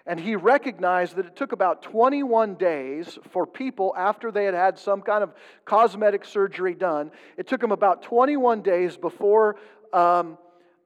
and 0.06 0.18
he 0.18 0.38
recognized 0.38 1.18
that 1.18 1.26
it 1.26 1.36
took 1.36 1.52
about 1.52 1.82
21 1.82 2.56
days 2.56 3.20
for 3.32 3.46
people 3.46 3.94
after 3.98 4.32
they 4.32 4.46
had 4.46 4.54
had 4.54 4.80
some 4.80 5.02
kind 5.02 5.22
of 5.22 5.34
cosmetic 5.66 6.24
surgery 6.24 6.74
done. 6.74 7.12
It 7.36 7.46
took 7.46 7.60
them 7.60 7.74
about 7.74 8.04
21 8.04 8.62
days 8.62 8.96
before 8.96 9.58
um, 9.92 10.38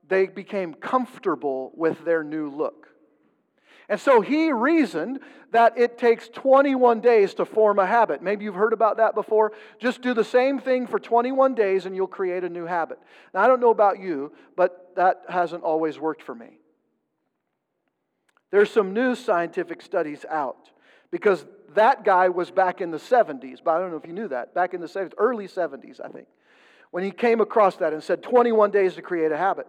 they 0.08 0.26
became 0.26 0.74
comfortable 0.74 1.74
with 1.76 2.04
their 2.04 2.24
new 2.24 2.50
look. 2.50 2.88
And 3.89 4.00
so 4.00 4.21
he 4.21 4.52
reasoned 4.52 5.19
that 5.52 5.78
it 5.78 5.97
takes 5.97 6.28
21 6.28 7.00
days 7.00 7.34
to 7.36 7.45
form 7.45 7.80
a 7.80 7.86
habit. 7.86 8.21
Maybe 8.21 8.43
you've 8.43 8.56
heard 8.56 8.73
about 8.73 8.97
that 8.97 9.15
before. 9.15 9.54
Just 9.80 10.02
do 10.02 10.13
the 10.13 10.26
same 10.26 10.60
thing 10.60 10.88
for 10.88 11.00
21 11.00 11.56
days 11.56 11.86
and 11.86 11.95
you'll 11.95 12.08
create 12.08 12.43
a 12.43 12.50
new 12.50 12.65
habit. 12.65 13.00
Now, 13.34 13.43
I 13.43 13.47
don't 13.47 13.62
know 13.62 13.69
about 13.69 14.00
you, 14.00 14.34
but 14.58 14.91
that 14.97 15.21
hasn't 15.30 15.63
always 15.63 15.97
worked 16.00 16.21
for 16.21 16.36
me. 16.36 16.60
There's 18.52 18.69
some 18.69 18.93
new 18.93 19.15
scientific 19.15 19.82
studies 19.82 20.26
out 20.30 20.69
because 21.12 21.45
that 21.76 22.04
guy 22.04 22.30
was 22.30 22.52
back 22.52 22.82
in 22.82 22.91
the 22.91 22.97
70s, 22.97 23.60
but 23.63 23.71
I 23.71 23.80
don't 23.80 23.91
know 23.91 23.97
if 23.97 24.06
you 24.06 24.13
knew 24.13 24.28
that, 24.30 24.54
back 24.54 24.73
in 24.73 24.82
the 24.82 24.88
70s, 24.88 25.13
early 25.17 25.47
70s, 25.47 26.00
I 26.04 26.10
think, 26.10 26.28
when 26.91 27.04
he 27.04 27.12
came 27.12 27.39
across 27.39 27.78
that 27.78 27.93
and 27.93 28.04
said 28.04 28.23
21 28.23 28.71
days 28.71 28.95
to 28.95 29.02
create 29.02 29.32
a 29.32 29.38
habit. 29.38 29.67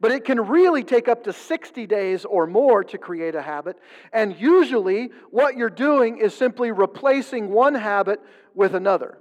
But 0.00 0.12
it 0.12 0.24
can 0.24 0.40
really 0.40 0.84
take 0.84 1.08
up 1.08 1.24
to 1.24 1.32
60 1.32 1.86
days 1.86 2.24
or 2.24 2.46
more 2.46 2.84
to 2.84 2.98
create 2.98 3.34
a 3.34 3.42
habit. 3.42 3.78
And 4.12 4.36
usually, 4.38 5.10
what 5.30 5.56
you're 5.56 5.70
doing 5.70 6.18
is 6.18 6.34
simply 6.34 6.70
replacing 6.70 7.50
one 7.50 7.74
habit 7.74 8.20
with 8.54 8.74
another. 8.74 9.18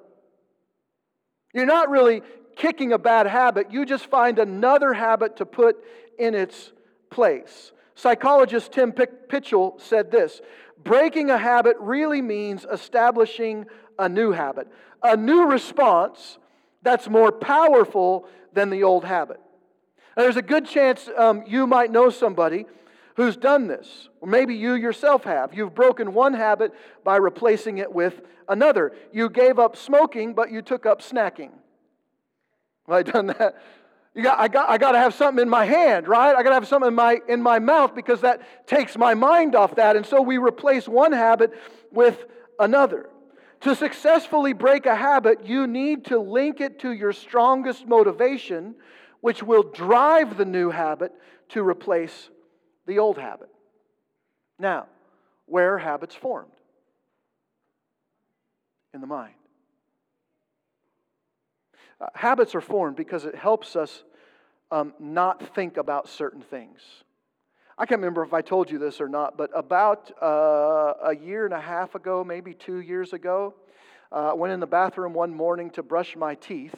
You're 1.54 1.66
not 1.66 1.90
really 1.90 2.22
kicking 2.56 2.94
a 2.94 2.98
bad 2.98 3.28
habit, 3.28 3.72
you 3.72 3.86
just 3.86 4.08
find 4.08 4.40
another 4.40 4.94
habit 4.94 5.38
to 5.38 5.46
put 5.46 5.78
in 6.18 6.34
its 6.34 6.72
place. 7.10 7.72
Psychologist 7.96 8.72
Tim 8.72 8.92
Pychyl 8.92 9.80
said 9.80 10.12
this 10.12 10.42
breaking 10.84 11.30
a 11.30 11.38
habit 11.38 11.78
really 11.80 12.22
means 12.22 12.66
establishing 12.72 13.66
a 13.98 14.08
new 14.08 14.32
habit, 14.32 14.68
a 15.02 15.16
new 15.16 15.48
response 15.48 16.38
that's 16.82 17.10
more 17.10 17.32
powerful 17.32 18.28
than 18.54 18.70
the 18.70 18.84
old 18.84 19.06
habit. 19.06 19.40
Now, 20.16 20.24
there's 20.24 20.38
a 20.38 20.42
good 20.42 20.66
chance 20.66 21.10
um, 21.18 21.44
you 21.46 21.68
might 21.68 21.92
know 21.92 22.10
somebody 22.10 22.66
who's 23.16 23.38
done 23.38 23.68
this, 23.68 24.10
or 24.22 24.28
maybe 24.28 24.56
you 24.56 24.74
yourself 24.74 25.24
have. 25.24 25.54
You've 25.54 25.74
broken 25.76 26.14
one 26.14 26.34
habit 26.34 26.74
by 27.04 27.18
replacing 27.18 27.78
it 27.78 27.92
with 27.92 28.22
another. 28.48 28.94
You 29.12 29.30
gave 29.30 29.60
up 29.60 29.76
smoking, 29.76 30.34
but 30.34 30.52
you 30.52 30.62
took 30.62 30.86
up 30.86 31.02
snacking. 31.02 31.52
Have 32.88 32.96
I 32.96 33.04
done 33.04 33.28
that? 33.28 33.56
You 34.14 34.24
got, 34.24 34.40
I 34.40 34.48
got, 34.48 34.70
I 34.70 34.78
got 34.78 34.94
to 34.94 34.98
have 34.98 35.14
something 35.14 35.42
in 35.42 35.50
my 35.50 35.66
hand, 35.66 36.08
right? 36.08 36.34
I 36.34 36.42
got 36.44 36.50
to 36.50 36.56
have 36.56 36.68
something 36.68 36.88
in 36.88 36.96
my, 36.96 37.20
in 37.28 37.42
my 37.42 37.60
mouth 37.60 37.94
because 37.94 38.22
that 38.22 38.68
takes 38.68 38.98
my 38.98 39.14
mind 39.14 39.56
off 39.56 39.76
that. 39.76 39.98
And 39.98 40.06
so 40.06 40.22
we 40.22 40.38
replace 40.38 40.88
one 40.88 41.12
habit 41.12 41.52
with 41.92 42.26
another. 42.58 43.10
To 43.62 43.76
successfully 43.76 44.54
break 44.54 44.86
a 44.86 44.96
habit, 44.96 45.46
you 45.46 45.68
need 45.68 46.06
to 46.06 46.20
link 46.20 46.62
it 46.62 46.80
to 46.80 46.92
your 46.92 47.12
strongest 47.12 47.88
motivation, 47.88 48.76
which 49.26 49.42
will 49.42 49.64
drive 49.64 50.38
the 50.38 50.46
new 50.46 50.70
habit 50.70 51.12
to 51.50 51.68
replace 51.68 52.30
the 52.86 53.00
old 53.00 53.18
habit. 53.18 53.50
Now, 54.60 54.86
where 55.48 55.74
are 55.74 55.80
habits 55.80 56.14
formed? 56.14 56.52
in 58.94 59.02
the 59.02 59.08
mind. 59.08 59.34
Uh, 62.00 62.06
habits 62.14 62.54
are 62.54 62.62
formed 62.62 62.96
because 62.96 63.26
it 63.26 63.36
helps 63.36 63.76
us 63.76 64.04
um, 64.72 64.94
not 65.00 65.54
think 65.54 65.78
about 65.78 66.08
certain 66.08 66.42
things. 66.42 66.80
I 67.80 67.88
can't 67.88 68.00
remember 68.00 68.24
if 68.24 68.34
I 68.34 68.42
told 68.42 68.72
you 68.72 68.78
this 68.78 69.02
or 69.02 69.10
not, 69.10 69.38
but 69.38 69.50
about 69.56 70.12
uh, 70.22 70.94
a 71.04 71.16
year 71.16 71.46
and 71.46 71.54
a 71.54 71.60
half 71.60 71.96
ago, 71.96 72.24
maybe 72.24 72.54
two 72.54 72.80
years 72.80 73.12
ago, 73.12 73.56
uh, 74.12 74.30
I 74.30 74.34
went 74.34 74.54
in 74.54 74.60
the 74.62 74.68
bathroom 74.68 75.14
one 75.14 75.34
morning 75.34 75.72
to 75.72 75.84
brush 75.84 76.16
my 76.16 76.36
teeth. 76.36 76.76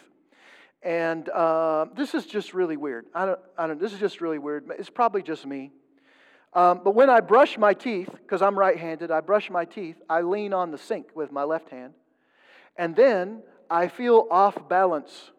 And 0.87 1.27
uh, 1.27 1.87
this 1.97 2.13
is 2.13 2.25
just 2.25 2.53
really 2.53 2.77
weird. 2.77 3.07
I 3.13 3.25
don't, 3.25 3.39
I 3.57 3.67
don't, 3.67 3.77
this 3.77 3.91
is 3.91 3.99
just 3.99 4.21
really 4.21 4.39
weird. 4.39 4.69
It's 4.79 4.89
probably 4.89 5.21
just 5.21 5.45
me. 5.45 5.71
Um, 6.53 6.79
but 6.81 6.95
when 6.95 7.09
I 7.09 7.19
brush 7.19 7.57
my 7.57 7.73
teeth, 7.73 8.07
because 8.09 8.41
I'm 8.41 8.57
right 8.57 8.77
handed, 8.77 9.11
I 9.11 9.19
brush 9.19 9.49
my 9.49 9.65
teeth, 9.65 9.97
I 10.09 10.21
lean 10.21 10.53
on 10.53 10.71
the 10.71 10.77
sink 10.77 11.07
with 11.13 11.29
my 11.29 11.43
left 11.43 11.71
hand. 11.71 11.93
And 12.77 12.95
then 12.95 13.43
I 13.69 13.89
feel 13.89 14.27
off 14.31 14.69
balance, 14.69 15.31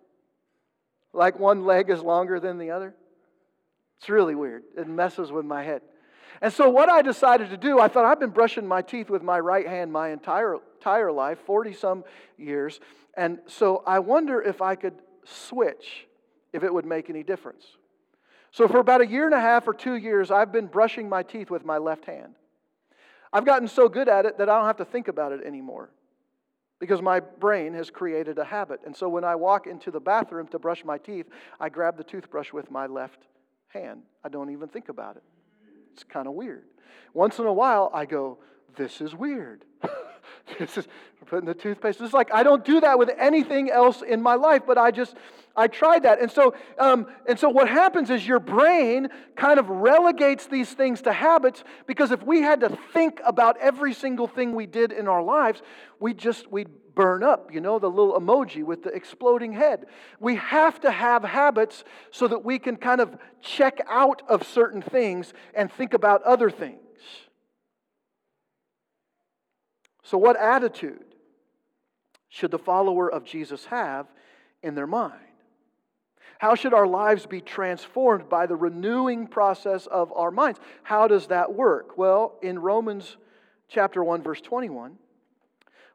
like 1.14 1.38
one 1.38 1.64
leg 1.64 1.88
is 1.88 2.02
longer 2.02 2.38
than 2.38 2.58
the 2.58 2.72
other. 2.72 2.94
It's 4.00 4.10
really 4.10 4.34
weird. 4.34 4.64
It 4.76 4.86
messes 4.86 5.32
with 5.32 5.46
my 5.46 5.62
head. 5.62 5.80
And 6.42 6.52
so, 6.52 6.68
what 6.68 6.90
I 6.90 7.00
decided 7.00 7.48
to 7.50 7.56
do, 7.56 7.80
I 7.80 7.88
thought 7.88 8.04
I've 8.04 8.20
been 8.20 8.30
brushing 8.30 8.66
my 8.66 8.82
teeth 8.82 9.08
with 9.08 9.22
my 9.22 9.40
right 9.40 9.66
hand 9.66 9.90
my 9.90 10.10
entire, 10.10 10.58
entire 10.76 11.10
life, 11.10 11.38
40 11.46 11.72
some 11.72 12.04
years. 12.36 12.80
And 13.16 13.38
so, 13.46 13.82
I 13.86 14.00
wonder 14.00 14.42
if 14.42 14.60
I 14.60 14.74
could 14.74 14.92
switch, 15.28 16.06
if 16.52 16.62
it 16.62 16.72
would 16.72 16.86
make 16.86 17.10
any 17.10 17.22
difference. 17.22 17.64
So, 18.50 18.66
for 18.66 18.78
about 18.78 19.00
a 19.00 19.06
year 19.06 19.26
and 19.26 19.34
a 19.34 19.40
half 19.40 19.68
or 19.68 19.74
two 19.74 19.94
years, 19.94 20.30
I've 20.30 20.52
been 20.52 20.66
brushing 20.66 21.08
my 21.08 21.22
teeth 21.22 21.50
with 21.50 21.64
my 21.64 21.78
left 21.78 22.06
hand. 22.06 22.34
I've 23.32 23.44
gotten 23.44 23.68
so 23.68 23.88
good 23.88 24.08
at 24.08 24.24
it 24.24 24.38
that 24.38 24.48
I 24.48 24.56
don't 24.56 24.66
have 24.66 24.78
to 24.78 24.86
think 24.86 25.08
about 25.08 25.32
it 25.32 25.44
anymore 25.44 25.90
because 26.80 27.02
my 27.02 27.20
brain 27.20 27.74
has 27.74 27.90
created 27.90 28.38
a 28.38 28.44
habit. 28.44 28.80
And 28.86 28.96
so, 28.96 29.08
when 29.08 29.24
I 29.24 29.34
walk 29.34 29.66
into 29.66 29.90
the 29.90 30.00
bathroom 30.00 30.48
to 30.48 30.58
brush 30.58 30.84
my 30.84 30.96
teeth, 30.96 31.26
I 31.60 31.68
grab 31.68 31.98
the 31.98 32.04
toothbrush 32.04 32.52
with 32.52 32.70
my 32.70 32.86
left 32.86 33.26
hand. 33.68 34.02
I 34.24 34.30
don't 34.30 34.50
even 34.50 34.68
think 34.68 34.88
about 34.88 35.16
it. 35.16 35.22
It's 35.92 36.04
kind 36.04 36.26
of 36.26 36.32
weird. 36.32 36.64
Once 37.12 37.38
in 37.38 37.46
a 37.46 37.52
while, 37.52 37.90
I 37.92 38.06
go, 38.06 38.38
This 38.76 39.00
is 39.02 39.14
weird. 39.14 39.64
this 40.58 40.78
is 40.78 40.88
putting 41.28 41.46
the 41.46 41.54
toothpaste. 41.54 42.00
It's 42.00 42.12
like 42.12 42.32
I 42.32 42.42
don't 42.42 42.64
do 42.64 42.80
that 42.80 42.98
with 42.98 43.10
anything 43.18 43.70
else 43.70 44.02
in 44.02 44.22
my 44.22 44.34
life, 44.34 44.62
but 44.66 44.78
I 44.78 44.90
just 44.90 45.14
I 45.56 45.66
tried 45.66 46.04
that. 46.04 46.20
And 46.20 46.30
so, 46.30 46.54
um, 46.78 47.06
and 47.26 47.38
so 47.38 47.48
what 47.48 47.68
happens 47.68 48.10
is 48.10 48.26
your 48.26 48.38
brain 48.38 49.08
kind 49.36 49.58
of 49.58 49.68
relegates 49.68 50.46
these 50.46 50.72
things 50.72 51.02
to 51.02 51.12
habits 51.12 51.64
because 51.86 52.12
if 52.12 52.22
we 52.22 52.42
had 52.42 52.60
to 52.60 52.78
think 52.92 53.20
about 53.24 53.56
every 53.58 53.92
single 53.92 54.28
thing 54.28 54.54
we 54.54 54.66
did 54.66 54.92
in 54.92 55.08
our 55.08 55.22
lives, 55.22 55.62
we 55.98 56.14
just 56.14 56.50
we'd 56.50 56.68
burn 56.94 57.22
up, 57.22 57.54
you 57.54 57.60
know, 57.60 57.78
the 57.78 57.88
little 57.88 58.18
emoji 58.18 58.64
with 58.64 58.82
the 58.82 58.90
exploding 58.90 59.52
head. 59.52 59.86
We 60.18 60.34
have 60.36 60.80
to 60.80 60.90
have 60.90 61.22
habits 61.22 61.84
so 62.10 62.26
that 62.26 62.44
we 62.44 62.58
can 62.58 62.76
kind 62.76 63.00
of 63.00 63.16
check 63.40 63.80
out 63.88 64.22
of 64.28 64.44
certain 64.44 64.82
things 64.82 65.32
and 65.54 65.72
think 65.72 65.94
about 65.94 66.22
other 66.24 66.50
things. 66.50 66.80
So, 70.02 70.18
what 70.18 70.36
attitude 70.36 71.04
should 72.28 72.50
the 72.50 72.58
follower 72.58 73.10
of 73.10 73.24
Jesus 73.24 73.64
have 73.66 74.06
in 74.62 74.74
their 74.74 74.86
mind? 74.86 75.20
How 76.38 76.54
should 76.54 76.72
our 76.72 76.86
lives 76.86 77.26
be 77.26 77.40
transformed 77.40 78.28
by 78.28 78.46
the 78.46 78.56
renewing 78.56 79.26
process 79.26 79.86
of 79.86 80.12
our 80.12 80.30
minds? 80.30 80.60
How 80.84 81.08
does 81.08 81.26
that 81.28 81.52
work? 81.52 81.98
Well, 81.98 82.38
in 82.42 82.60
Romans 82.60 83.16
chapter 83.68 84.04
1 84.04 84.22
verse 84.22 84.40
21, 84.40 84.98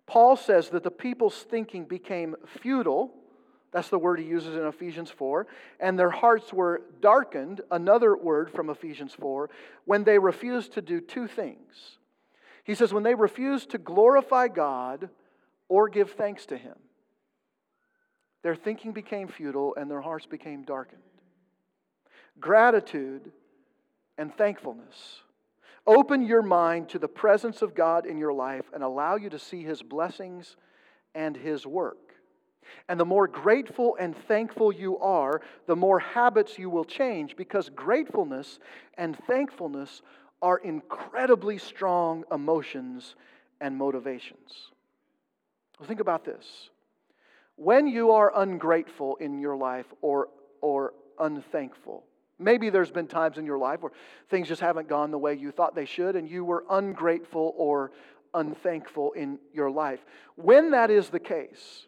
Paul 0.06 0.36
says 0.36 0.70
that 0.70 0.84
the 0.84 0.92
people's 0.92 1.44
thinking 1.44 1.86
became 1.86 2.36
futile. 2.46 3.14
That's 3.72 3.88
the 3.88 3.98
word 3.98 4.20
he 4.20 4.26
uses 4.26 4.56
in 4.56 4.66
Ephesians 4.66 5.10
4. 5.10 5.48
And 5.80 5.98
their 5.98 6.10
hearts 6.10 6.52
were 6.52 6.82
darkened, 7.02 7.62
another 7.72 8.16
word 8.16 8.52
from 8.52 8.70
Ephesians 8.70 9.14
4, 9.14 9.50
when 9.86 10.04
they 10.04 10.20
refused 10.20 10.74
to 10.74 10.82
do 10.82 11.00
two 11.00 11.28
things. 11.28 11.98
He 12.66 12.76
says, 12.76 12.94
when 12.94 13.04
they 13.04 13.16
refused 13.16 13.72
to 13.72 13.78
glorify 13.78 14.50
God 14.50 15.10
or 15.74 15.90
give 15.90 16.12
thanks 16.12 16.46
to 16.46 16.58
Him, 16.58 16.76
their 18.44 18.56
thinking 18.56 18.92
became 18.92 19.28
futile 19.28 19.74
and 19.76 19.90
their 19.90 20.02
hearts 20.02 20.28
became 20.28 20.62
darkened. 20.62 21.02
Gratitude 22.40 23.32
and 24.20 24.32
thankfulness 24.36 25.24
Open 25.86 26.26
your 26.26 26.42
mind 26.42 26.88
to 26.90 27.00
the 27.00 27.10
presence 27.10 27.62
of 27.62 27.76
God 27.76 28.06
in 28.06 28.18
your 28.18 28.32
life 28.34 28.66
and 28.74 28.84
allow 28.84 29.18
you 29.18 29.30
to 29.30 29.40
see 29.40 29.64
His 29.64 29.82
blessings 29.82 30.56
and 31.14 31.36
His 31.36 31.66
work. 31.68 31.98
And 32.88 32.98
the 32.98 33.06
more 33.06 33.28
grateful 33.28 33.98
and 34.00 34.16
thankful 34.16 34.72
you 34.72 34.98
are, 35.00 35.42
the 35.68 35.76
more 35.76 36.00
habits 36.00 36.58
you 36.58 36.70
will 36.70 36.86
change 36.86 37.36
because 37.36 37.70
gratefulness 37.70 38.60
and 38.98 39.18
thankfulness 39.28 40.02
are 40.42 40.60
incredibly 40.60 41.58
strong 41.58 42.24
emotions 42.32 43.16
and 43.60 43.78
motivations. 43.78 44.73
Think 45.84 46.00
about 46.00 46.26
this. 46.26 46.70
When 47.56 47.88
you 47.88 48.12
are 48.12 48.32
ungrateful 48.36 49.16
in 49.18 49.40
your 49.40 49.56
life 49.56 49.86
or, 50.02 50.30
or 50.62 50.94
unthankful, 51.20 52.04
Maybe 52.40 52.70
there's 52.70 52.92
been 52.92 53.08
times 53.08 53.38
in 53.38 53.46
your 53.46 53.58
life 53.58 53.82
where 53.82 53.92
things 54.30 54.48
just 54.48 54.62
haven't 54.62 54.88
gone 54.88 55.12
the 55.12 55.18
way 55.18 55.34
you 55.36 55.52
thought 55.52 55.76
they 55.76 55.86
should, 55.86 56.16
and 56.16 56.30
you 56.30 56.44
were 56.44 56.66
ungrateful 56.70 57.54
or 57.56 57.92
unthankful 58.34 59.12
in 59.14 59.40
your 59.54 59.70
life. 59.70 60.00
When 60.36 60.72
that 60.72 60.90
is 60.90 61.10
the 61.10 61.20
case, 61.20 61.88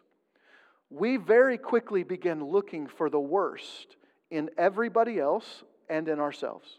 we 0.88 1.16
very 1.16 1.58
quickly 1.58 2.04
begin 2.04 2.44
looking 2.44 2.86
for 2.86 3.10
the 3.10 3.20
worst 3.20 3.96
in 4.30 4.50
everybody 4.56 5.18
else 5.18 5.64
and 5.88 6.08
in 6.08 6.20
ourselves. 6.20 6.78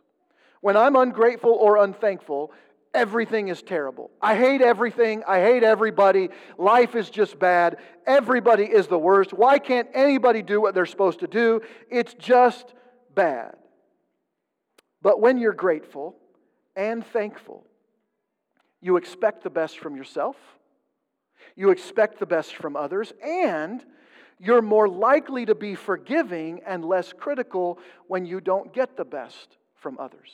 When 0.61 0.77
I'm 0.77 0.95
ungrateful 0.95 1.51
or 1.51 1.77
unthankful, 1.77 2.51
everything 2.97 3.47
is 3.49 3.61
terrible. 3.61 4.09
I 4.21 4.35
hate 4.35 4.61
everything. 4.61 5.23
I 5.27 5.39
hate 5.39 5.63
everybody. 5.63 6.29
Life 6.57 6.95
is 6.95 7.09
just 7.09 7.37
bad. 7.37 7.77
Everybody 8.07 8.63
is 8.65 8.87
the 8.87 8.97
worst. 8.97 9.31
Why 9.33 9.59
can't 9.59 9.87
anybody 9.93 10.41
do 10.41 10.59
what 10.59 10.73
they're 10.73 10.87
supposed 10.87 11.19
to 11.19 11.27
do? 11.27 11.61
It's 11.91 12.15
just 12.15 12.73
bad. 13.13 13.55
But 15.01 15.21
when 15.21 15.37
you're 15.37 15.53
grateful 15.53 16.15
and 16.75 17.05
thankful, 17.05 17.65
you 18.81 18.97
expect 18.97 19.43
the 19.43 19.49
best 19.51 19.77
from 19.77 19.95
yourself, 19.95 20.35
you 21.55 21.69
expect 21.69 22.19
the 22.19 22.25
best 22.25 22.55
from 22.55 22.75
others, 22.75 23.13
and 23.23 23.85
you're 24.39 24.61
more 24.61 24.89
likely 24.89 25.45
to 25.45 25.55
be 25.55 25.75
forgiving 25.75 26.61
and 26.65 26.83
less 26.83 27.13
critical 27.13 27.79
when 28.07 28.25
you 28.25 28.41
don't 28.41 28.73
get 28.73 28.97
the 28.97 29.05
best 29.05 29.57
from 29.75 29.97
others. 29.99 30.31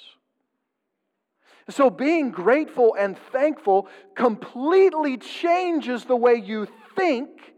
So, 1.70 1.90
being 1.90 2.32
grateful 2.32 2.96
and 3.00 3.18
thankful 3.18 3.88
completely 4.16 5.18
changes 5.18 6.04
the 6.04 6.16
way 6.16 6.36
you 6.36 6.68
think 6.96 7.54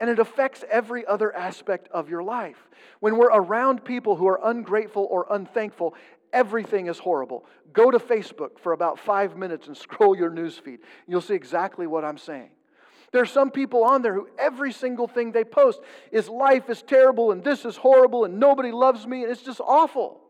and 0.00 0.10
it 0.10 0.18
affects 0.18 0.64
every 0.70 1.06
other 1.06 1.34
aspect 1.34 1.88
of 1.92 2.10
your 2.10 2.22
life. 2.22 2.68
When 3.00 3.16
we're 3.16 3.32
around 3.32 3.84
people 3.84 4.16
who 4.16 4.26
are 4.26 4.40
ungrateful 4.42 5.06
or 5.08 5.26
unthankful, 5.30 5.94
everything 6.32 6.88
is 6.88 6.98
horrible. 6.98 7.46
Go 7.72 7.90
to 7.90 7.98
Facebook 7.98 8.58
for 8.58 8.72
about 8.72 8.98
five 8.98 9.36
minutes 9.36 9.68
and 9.68 9.76
scroll 9.76 10.16
your 10.16 10.30
newsfeed. 10.30 10.80
You'll 11.06 11.20
see 11.20 11.34
exactly 11.34 11.86
what 11.86 12.04
I'm 12.04 12.18
saying. 12.18 12.50
There 13.12 13.22
are 13.22 13.26
some 13.26 13.52
people 13.52 13.84
on 13.84 14.02
there 14.02 14.12
who 14.12 14.28
every 14.36 14.72
single 14.72 15.06
thing 15.06 15.30
they 15.30 15.44
post 15.44 15.80
is 16.10 16.28
life 16.28 16.68
is 16.68 16.82
terrible 16.82 17.30
and 17.30 17.44
this 17.44 17.64
is 17.64 17.76
horrible 17.76 18.24
and 18.24 18.40
nobody 18.40 18.72
loves 18.72 19.06
me 19.06 19.22
and 19.22 19.30
it's 19.30 19.42
just 19.42 19.60
awful. 19.60 20.20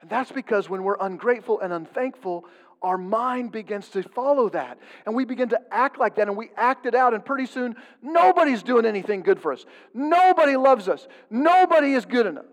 And 0.00 0.08
that's 0.08 0.32
because 0.32 0.68
when 0.68 0.82
we're 0.82 0.96
ungrateful 1.00 1.60
and 1.60 1.72
unthankful, 1.72 2.46
our 2.82 2.96
mind 2.96 3.52
begins 3.52 3.88
to 3.90 4.02
follow 4.02 4.48
that. 4.50 4.78
And 5.04 5.14
we 5.14 5.24
begin 5.24 5.50
to 5.50 5.60
act 5.70 5.98
like 5.98 6.16
that 6.16 6.28
and 6.28 6.36
we 6.36 6.50
act 6.56 6.86
it 6.86 6.94
out. 6.94 7.12
And 7.12 7.24
pretty 7.24 7.46
soon, 7.46 7.76
nobody's 8.02 8.62
doing 8.62 8.86
anything 8.86 9.22
good 9.22 9.40
for 9.40 9.52
us. 9.52 9.66
Nobody 9.92 10.56
loves 10.56 10.88
us. 10.88 11.06
Nobody 11.28 11.92
is 11.92 12.06
good 12.06 12.26
enough. 12.26 12.46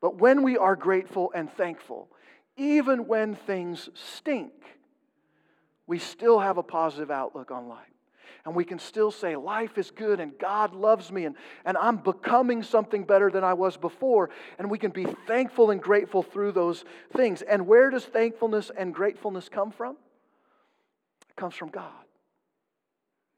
But 0.00 0.18
when 0.18 0.42
we 0.42 0.56
are 0.56 0.76
grateful 0.76 1.32
and 1.34 1.50
thankful, 1.52 2.08
even 2.56 3.06
when 3.06 3.34
things 3.34 3.88
stink, 3.94 4.52
we 5.86 5.98
still 5.98 6.38
have 6.38 6.58
a 6.58 6.62
positive 6.62 7.10
outlook 7.10 7.50
on 7.50 7.68
life 7.68 7.95
and 8.44 8.54
we 8.54 8.64
can 8.64 8.78
still 8.78 9.10
say, 9.10 9.36
Life 9.36 9.78
is 9.78 9.90
good 9.90 10.20
and 10.20 10.38
God 10.38 10.74
loves 10.74 11.10
me 11.10 11.24
and, 11.24 11.36
and 11.64 11.76
I'm 11.76 11.96
becoming 11.96 12.62
something 12.62 13.04
better 13.04 13.30
than 13.30 13.44
I 13.44 13.54
was 13.54 13.76
before. 13.76 14.30
And 14.58 14.70
we 14.70 14.78
can 14.78 14.90
be 14.90 15.06
thankful 15.26 15.70
and 15.70 15.82
grateful 15.82 16.22
through 16.22 16.52
those 16.52 16.84
things. 17.16 17.42
And 17.42 17.66
where 17.66 17.90
does 17.90 18.04
thankfulness 18.04 18.70
and 18.76 18.94
gratefulness 18.94 19.48
come 19.48 19.70
from? 19.70 19.96
It 21.28 21.36
comes 21.36 21.54
from 21.54 21.68
God. 21.68 21.92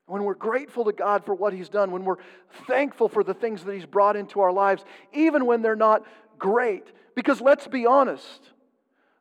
When 0.07 0.25
we're 0.25 0.35
grateful 0.35 0.87
to 0.87 0.93
God 0.93 1.27
for 1.27 1.35
what 1.35 1.53
He's 1.53 1.69
done, 1.69 1.91
when 1.91 2.05
we're 2.05 2.17
thankful 2.67 3.09
for 3.09 3.23
the 3.23 3.35
things 3.35 3.65
that 3.65 3.75
He's 3.75 3.87
brought 3.87 4.17
into 4.17 4.41
our 4.41 4.53
lives, 4.53 4.85
even 5.13 5.45
when 5.45 5.61
they're 5.61 5.77
not 5.77 6.03
great, 6.39 6.85
because 7.15 7.43
let's 7.43 7.69
be 7.69 7.85
honest, 7.85 8.53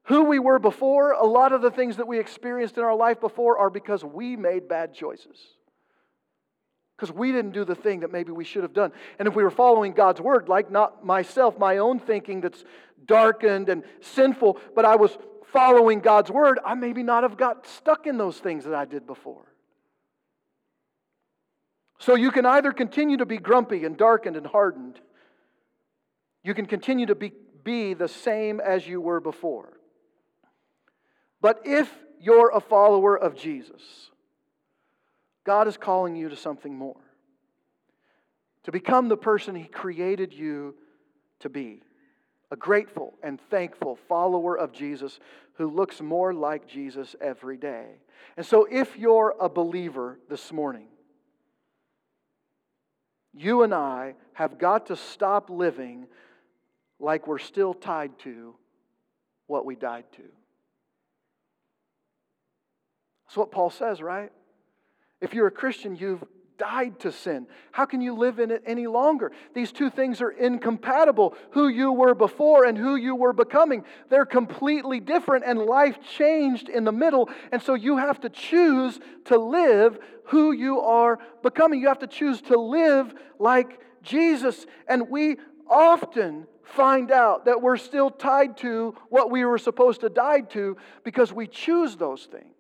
who 0.08 0.23
we 0.23 0.39
were 0.39 0.60
before, 0.60 1.12
a 1.12 1.25
lot 1.25 1.51
of 1.51 1.62
the 1.62 1.71
things 1.71 1.97
that 1.97 2.08
we 2.08 2.17
experienced 2.17 2.77
in 2.77 2.84
our 2.84 2.95
life 2.95 3.19
before 3.19 3.58
are 3.58 3.69
because 3.69 4.06
we 4.06 4.38
made 4.38 4.69
bad 4.69 4.93
choices. 4.93 5.38
Because 6.97 7.13
we 7.13 7.31
didn't 7.31 7.51
do 7.51 7.63
the 7.63 7.75
thing 7.75 7.99
that 7.99 8.12
maybe 8.12 8.31
we 8.31 8.43
should 8.43 8.63
have 8.63 8.73
done. 8.73 8.91
And 9.19 9.27
if 9.27 9.36
we 9.36 9.43
were 9.43 9.51
following 9.51 9.93
God's 9.93 10.19
word, 10.19 10.49
like 10.49 10.71
not 10.71 11.05
myself, 11.05 11.57
my 11.60 11.77
own 11.77 11.99
thinking 11.99 12.41
that's 12.41 12.63
darkened 13.05 13.69
and 13.69 13.83
sinful, 14.01 14.60
but 14.75 14.83
I 14.83 14.95
was 14.95 15.15
following 15.45 15.99
God's 15.99 16.31
word, 16.31 16.60
I 16.65 16.73
maybe 16.73 17.03
not 17.03 17.21
have 17.21 17.38
got 17.38 17.67
stuck 17.67 18.07
in 18.07 18.17
those 18.17 18.39
things 18.39 18.65
that 18.65 18.73
I 18.73 18.86
did 18.86 19.05
before. 19.05 19.45
So 21.99 22.15
you 22.15 22.31
can 22.31 22.45
either 22.45 22.71
continue 22.71 23.17
to 23.17 23.25
be 23.25 23.38
grumpy 23.38 23.86
and 23.86 23.95
darkened 23.95 24.36
and 24.36 24.45
hardened, 24.45 24.99
you 26.43 26.53
can 26.53 26.65
continue 26.65 27.05
to 27.07 27.15
be, 27.15 27.31
be 27.63 27.93
the 27.93 28.07
same 28.07 28.60
as 28.60 28.88
you 28.88 29.01
were 29.01 29.19
before. 29.19 29.77
But 31.41 31.62
if 31.65 31.91
you're 32.19 32.49
a 32.49 32.60
follower 32.60 33.17
of 33.17 33.36
Jesus, 33.36 34.10
God 35.47 35.69
is 35.69 35.77
calling 35.77 36.17
you 36.17 36.27
to 36.27 36.36
something 36.36 36.75
more. 36.75 36.99
To 38.65 38.71
become 38.73 39.07
the 39.07 39.15
person 39.15 39.55
He 39.55 39.63
created 39.63 40.33
you 40.33 40.75
to 41.39 41.47
be. 41.47 41.83
A 42.51 42.57
grateful 42.57 43.13
and 43.23 43.39
thankful 43.49 43.95
follower 44.10 44.57
of 44.57 44.73
Jesus 44.73 45.21
who 45.53 45.69
looks 45.69 46.01
more 46.01 46.33
like 46.33 46.67
Jesus 46.67 47.15
every 47.21 47.55
day. 47.55 47.86
And 48.36 48.45
so, 48.45 48.67
if 48.69 48.97
you're 48.97 49.36
a 49.39 49.47
believer 49.47 50.19
this 50.29 50.51
morning, 50.51 50.88
you 53.33 53.63
and 53.63 53.73
I 53.73 54.15
have 54.33 54.57
got 54.57 54.88
to 54.88 54.97
stop 54.97 55.49
living 55.49 56.07
like 56.99 57.25
we're 57.25 57.38
still 57.38 57.73
tied 57.73 58.19
to 58.19 58.53
what 59.45 59.65
we 59.65 59.77
died 59.77 60.05
to. 60.17 60.23
That's 63.25 63.38
what 63.38 63.51
Paul 63.51 63.69
says, 63.69 64.01
right? 64.01 64.31
If 65.21 65.34
you're 65.34 65.47
a 65.47 65.51
Christian, 65.51 65.95
you've 65.95 66.23
died 66.58 66.99
to 66.99 67.12
sin. 67.12 67.47
How 67.71 67.86
can 67.86 68.01
you 68.01 68.15
live 68.15 68.39
in 68.39 68.51
it 68.51 68.63
any 68.65 68.88
longer? 68.88 69.32
These 69.53 69.71
two 69.71 69.89
things 69.89 70.21
are 70.21 70.32
incompatible. 70.32 71.36
Who 71.51 71.67
you 71.67 71.91
were 71.91 72.15
before 72.15 72.65
and 72.65 72.77
who 72.77 72.95
you 72.95 73.15
were 73.15 73.34
becoming, 73.34 73.84
they're 74.10 74.25
completely 74.25 74.99
different, 74.99 75.45
and 75.45 75.60
life 75.60 75.99
changed 76.17 76.69
in 76.69 76.84
the 76.84 76.91
middle. 76.91 77.30
And 77.51 77.62
so 77.62 77.73
you 77.73 77.97
have 77.97 78.19
to 78.21 78.30
choose 78.30 78.99
to 79.25 79.38
live 79.38 79.99
who 80.25 80.51
you 80.51 80.82
are 80.82 81.19
becoming. 81.43 81.80
You 81.80 81.88
have 81.88 81.99
to 81.99 82.08
choose 82.08 82.41
to 82.43 82.60
live 82.60 83.13
like 83.39 83.80
Jesus. 84.01 84.65
And 84.88 85.10
we 85.10 85.38
often 85.69 86.47
find 86.63 87.12
out 87.12 87.45
that 87.45 87.62
we're 87.62 87.77
still 87.77 88.10
tied 88.10 88.58
to 88.58 88.95
what 89.10 89.32
we 89.32 89.45
were 89.45 89.58
supposed 89.58 90.01
to 90.01 90.10
die 90.10 90.41
to 90.41 90.77
because 91.03 91.32
we 91.32 91.47
choose 91.47 91.95
those 91.95 92.25
things. 92.25 92.53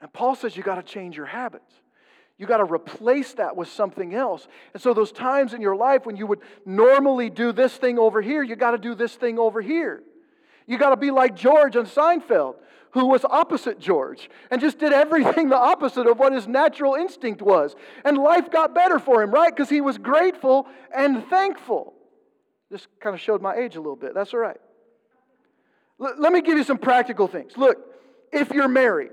And 0.00 0.12
Paul 0.12 0.34
says 0.34 0.56
you 0.56 0.62
got 0.62 0.76
to 0.76 0.82
change 0.82 1.16
your 1.16 1.26
habits. 1.26 1.72
You 2.38 2.46
got 2.46 2.58
to 2.58 2.64
replace 2.64 3.32
that 3.34 3.56
with 3.56 3.68
something 3.68 4.14
else. 4.14 4.46
And 4.74 4.82
so, 4.82 4.92
those 4.92 5.10
times 5.10 5.54
in 5.54 5.62
your 5.62 5.74
life 5.74 6.04
when 6.04 6.16
you 6.16 6.26
would 6.26 6.40
normally 6.66 7.30
do 7.30 7.50
this 7.50 7.74
thing 7.76 7.98
over 7.98 8.20
here, 8.20 8.42
you 8.42 8.56
got 8.56 8.72
to 8.72 8.78
do 8.78 8.94
this 8.94 9.14
thing 9.14 9.38
over 9.38 9.62
here. 9.62 10.02
You 10.66 10.78
got 10.78 10.90
to 10.90 10.96
be 10.96 11.10
like 11.10 11.34
George 11.34 11.76
on 11.76 11.86
Seinfeld, 11.86 12.56
who 12.90 13.06
was 13.06 13.24
opposite 13.24 13.78
George 13.78 14.28
and 14.50 14.60
just 14.60 14.78
did 14.78 14.92
everything 14.92 15.48
the 15.50 15.56
opposite 15.56 16.06
of 16.06 16.18
what 16.18 16.32
his 16.32 16.46
natural 16.46 16.94
instinct 16.94 17.40
was. 17.40 17.74
And 18.04 18.18
life 18.18 18.50
got 18.50 18.74
better 18.74 18.98
for 18.98 19.22
him, 19.22 19.30
right? 19.30 19.54
Because 19.54 19.70
he 19.70 19.80
was 19.80 19.96
grateful 19.96 20.66
and 20.94 21.24
thankful. 21.28 21.94
This 22.70 22.86
kind 23.00 23.14
of 23.14 23.20
showed 23.20 23.40
my 23.40 23.54
age 23.54 23.76
a 23.76 23.80
little 23.80 23.96
bit. 23.96 24.12
That's 24.12 24.34
all 24.34 24.40
right. 24.40 24.56
L- 26.00 26.16
let 26.18 26.32
me 26.32 26.40
give 26.40 26.58
you 26.58 26.64
some 26.64 26.78
practical 26.78 27.28
things. 27.28 27.56
Look, 27.56 27.78
if 28.32 28.50
you're 28.50 28.68
married, 28.68 29.12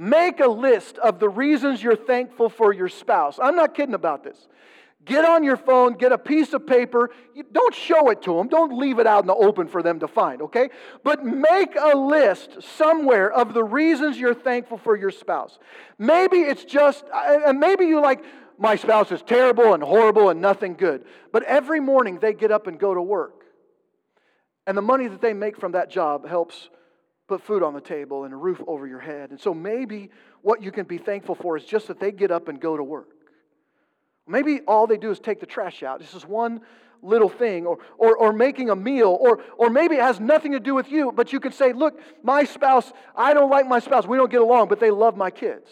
Make 0.00 0.38
a 0.38 0.46
list 0.46 0.96
of 0.98 1.18
the 1.18 1.28
reasons 1.28 1.82
you're 1.82 1.96
thankful 1.96 2.50
for 2.50 2.72
your 2.72 2.88
spouse. 2.88 3.40
I'm 3.42 3.56
not 3.56 3.74
kidding 3.74 3.96
about 3.96 4.22
this. 4.22 4.46
Get 5.04 5.24
on 5.24 5.42
your 5.42 5.56
phone, 5.56 5.94
get 5.94 6.12
a 6.12 6.18
piece 6.18 6.52
of 6.52 6.68
paper. 6.68 7.10
Don't 7.50 7.74
show 7.74 8.08
it 8.10 8.22
to 8.22 8.36
them. 8.36 8.46
Don't 8.46 8.78
leave 8.78 9.00
it 9.00 9.08
out 9.08 9.24
in 9.24 9.26
the 9.26 9.34
open 9.34 9.66
for 9.66 9.82
them 9.82 9.98
to 9.98 10.06
find, 10.06 10.42
okay? 10.42 10.70
But 11.02 11.24
make 11.24 11.74
a 11.74 11.96
list 11.96 12.62
somewhere 12.62 13.28
of 13.28 13.54
the 13.54 13.64
reasons 13.64 14.16
you're 14.20 14.34
thankful 14.34 14.78
for 14.78 14.96
your 14.96 15.10
spouse. 15.10 15.58
Maybe 15.98 16.42
it's 16.42 16.64
just, 16.64 17.04
uh, 17.12 17.40
and 17.46 17.58
maybe 17.58 17.86
you 17.86 18.00
like, 18.00 18.22
my 18.56 18.76
spouse 18.76 19.10
is 19.10 19.22
terrible 19.22 19.74
and 19.74 19.82
horrible 19.82 20.28
and 20.28 20.40
nothing 20.40 20.74
good. 20.74 21.06
But 21.32 21.42
every 21.42 21.80
morning 21.80 22.20
they 22.20 22.34
get 22.34 22.52
up 22.52 22.68
and 22.68 22.78
go 22.78 22.94
to 22.94 23.02
work. 23.02 23.42
And 24.64 24.78
the 24.78 24.82
money 24.82 25.08
that 25.08 25.20
they 25.20 25.32
make 25.32 25.58
from 25.58 25.72
that 25.72 25.90
job 25.90 26.24
helps 26.28 26.68
put 27.28 27.42
food 27.42 27.62
on 27.62 27.74
the 27.74 27.80
table 27.80 28.24
and 28.24 28.32
a 28.32 28.36
roof 28.36 28.60
over 28.66 28.86
your 28.86 28.98
head. 28.98 29.30
And 29.30 29.38
so 29.38 29.52
maybe 29.52 30.10
what 30.40 30.62
you 30.62 30.72
can 30.72 30.86
be 30.86 30.98
thankful 30.98 31.34
for 31.34 31.56
is 31.56 31.64
just 31.64 31.86
that 31.88 32.00
they 32.00 32.10
get 32.10 32.30
up 32.30 32.48
and 32.48 32.58
go 32.58 32.76
to 32.76 32.82
work. 32.82 33.10
Maybe 34.26 34.60
all 34.66 34.86
they 34.86 34.96
do 34.96 35.10
is 35.10 35.20
take 35.20 35.38
the 35.38 35.46
trash 35.46 35.82
out. 35.82 36.00
This 36.00 36.14
is 36.14 36.24
one 36.24 36.62
little 37.00 37.28
thing, 37.28 37.64
or, 37.64 37.78
or, 37.96 38.16
or 38.16 38.32
making 38.32 38.70
a 38.70 38.76
meal, 38.76 39.16
or, 39.20 39.40
or 39.56 39.70
maybe 39.70 39.94
it 39.94 40.02
has 40.02 40.18
nothing 40.18 40.50
to 40.52 40.58
do 40.58 40.74
with 40.74 40.90
you, 40.90 41.12
but 41.12 41.32
you 41.32 41.38
can 41.38 41.52
say, 41.52 41.72
Look, 41.72 42.00
my 42.24 42.42
spouse, 42.42 42.92
I 43.14 43.34
don't 43.34 43.48
like 43.48 43.68
my 43.68 43.78
spouse, 43.78 44.04
we 44.04 44.16
don't 44.16 44.30
get 44.30 44.40
along, 44.40 44.68
but 44.68 44.80
they 44.80 44.90
love 44.90 45.16
my 45.16 45.30
kids. 45.30 45.70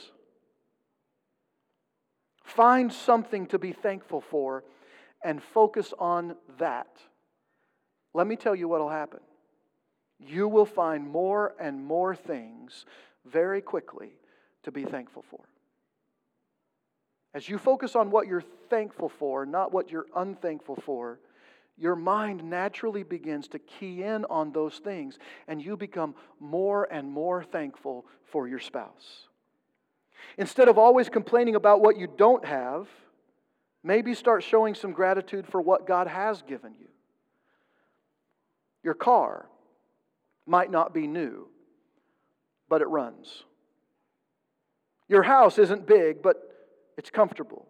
Find 2.44 2.92
something 2.92 3.46
to 3.48 3.58
be 3.58 3.72
thankful 3.72 4.20
for 4.20 4.62
and 5.24 5.42
focus 5.42 5.92
on 5.98 6.36
that. 6.58 6.86
Let 8.14 8.28
me 8.28 8.36
tell 8.36 8.54
you 8.54 8.68
what 8.68 8.80
will 8.80 8.88
happen 8.88 9.18
you 10.18 10.48
will 10.48 10.66
find 10.66 11.08
more 11.08 11.54
and 11.60 11.84
more 11.84 12.14
things 12.14 12.86
very 13.24 13.60
quickly 13.60 14.12
to 14.62 14.72
be 14.72 14.84
thankful 14.84 15.24
for. 15.30 15.40
As 17.34 17.48
you 17.48 17.58
focus 17.58 17.94
on 17.94 18.10
what 18.10 18.26
you're 18.26 18.44
thankful 18.70 19.08
for, 19.08 19.44
not 19.44 19.72
what 19.72 19.90
you're 19.90 20.06
unthankful 20.16 20.76
for, 20.76 21.20
your 21.76 21.94
mind 21.94 22.42
naturally 22.42 23.02
begins 23.02 23.48
to 23.48 23.58
key 23.58 24.02
in 24.02 24.24
on 24.30 24.52
those 24.52 24.78
things, 24.78 25.18
and 25.46 25.62
you 25.62 25.76
become 25.76 26.14
more 26.40 26.88
and 26.90 27.10
more 27.10 27.44
thankful 27.44 28.06
for 28.24 28.48
your 28.48 28.58
spouse. 28.58 29.28
Instead 30.38 30.68
of 30.68 30.78
always 30.78 31.10
complaining 31.10 31.54
about 31.54 31.82
what 31.82 31.98
you 31.98 32.08
don't 32.16 32.44
have, 32.44 32.88
maybe 33.82 34.14
start 34.14 34.42
showing 34.42 34.74
some 34.74 34.92
gratitude 34.92 35.46
for 35.46 35.60
what 35.60 35.86
God 35.86 36.06
has 36.06 36.40
given 36.42 36.74
you. 36.80 36.88
Your 38.82 38.94
car, 38.94 39.46
might 40.46 40.70
not 40.70 40.94
be 40.94 41.06
new, 41.06 41.48
but 42.68 42.80
it 42.80 42.88
runs. 42.88 43.44
Your 45.08 45.22
house 45.22 45.58
isn't 45.58 45.86
big, 45.86 46.22
but 46.22 46.36
it's 46.96 47.10
comfortable. 47.10 47.66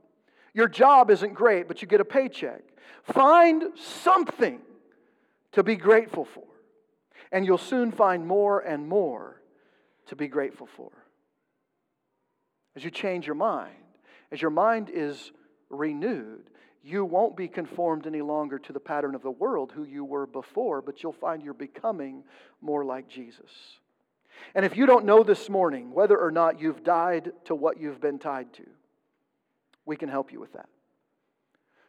Your 0.54 0.68
job 0.68 1.10
isn't 1.10 1.34
great, 1.34 1.68
but 1.68 1.82
you 1.82 1.88
get 1.88 2.00
a 2.00 2.04
paycheck. 2.04 2.62
Find 3.02 3.64
something 3.76 4.60
to 5.52 5.62
be 5.62 5.76
grateful 5.76 6.24
for, 6.24 6.44
and 7.32 7.44
you'll 7.44 7.58
soon 7.58 7.92
find 7.92 8.26
more 8.26 8.60
and 8.60 8.88
more 8.88 9.42
to 10.06 10.16
be 10.16 10.28
grateful 10.28 10.66
for. 10.66 10.90
As 12.74 12.84
you 12.84 12.90
change 12.90 13.26
your 13.26 13.34
mind, 13.34 13.74
as 14.30 14.40
your 14.40 14.50
mind 14.50 14.90
is 14.92 15.32
renewed, 15.70 16.50
you 16.86 17.04
won't 17.04 17.36
be 17.36 17.48
conformed 17.48 18.06
any 18.06 18.22
longer 18.22 18.60
to 18.60 18.72
the 18.72 18.78
pattern 18.78 19.16
of 19.16 19.22
the 19.22 19.30
world 19.30 19.72
who 19.74 19.82
you 19.82 20.04
were 20.04 20.24
before, 20.24 20.80
but 20.80 21.02
you'll 21.02 21.12
find 21.12 21.42
you're 21.42 21.52
becoming 21.52 22.22
more 22.60 22.84
like 22.84 23.08
Jesus. 23.08 23.50
And 24.54 24.64
if 24.64 24.76
you 24.76 24.86
don't 24.86 25.04
know 25.04 25.24
this 25.24 25.48
morning 25.48 25.92
whether 25.92 26.16
or 26.16 26.30
not 26.30 26.60
you've 26.60 26.84
died 26.84 27.32
to 27.46 27.56
what 27.56 27.80
you've 27.80 28.00
been 28.00 28.20
tied 28.20 28.52
to, 28.54 28.62
we 29.84 29.96
can 29.96 30.08
help 30.08 30.32
you 30.32 30.38
with 30.38 30.52
that. 30.52 30.68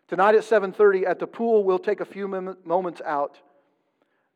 Tonight 0.07 0.33
at 0.33 0.43
7:30 0.43 1.05
at 1.05 1.19
the 1.19 1.27
pool, 1.27 1.63
we'll 1.63 1.77
take 1.77 1.99
a 1.99 2.05
few 2.05 2.27
moments 2.27 3.01
out 3.05 3.39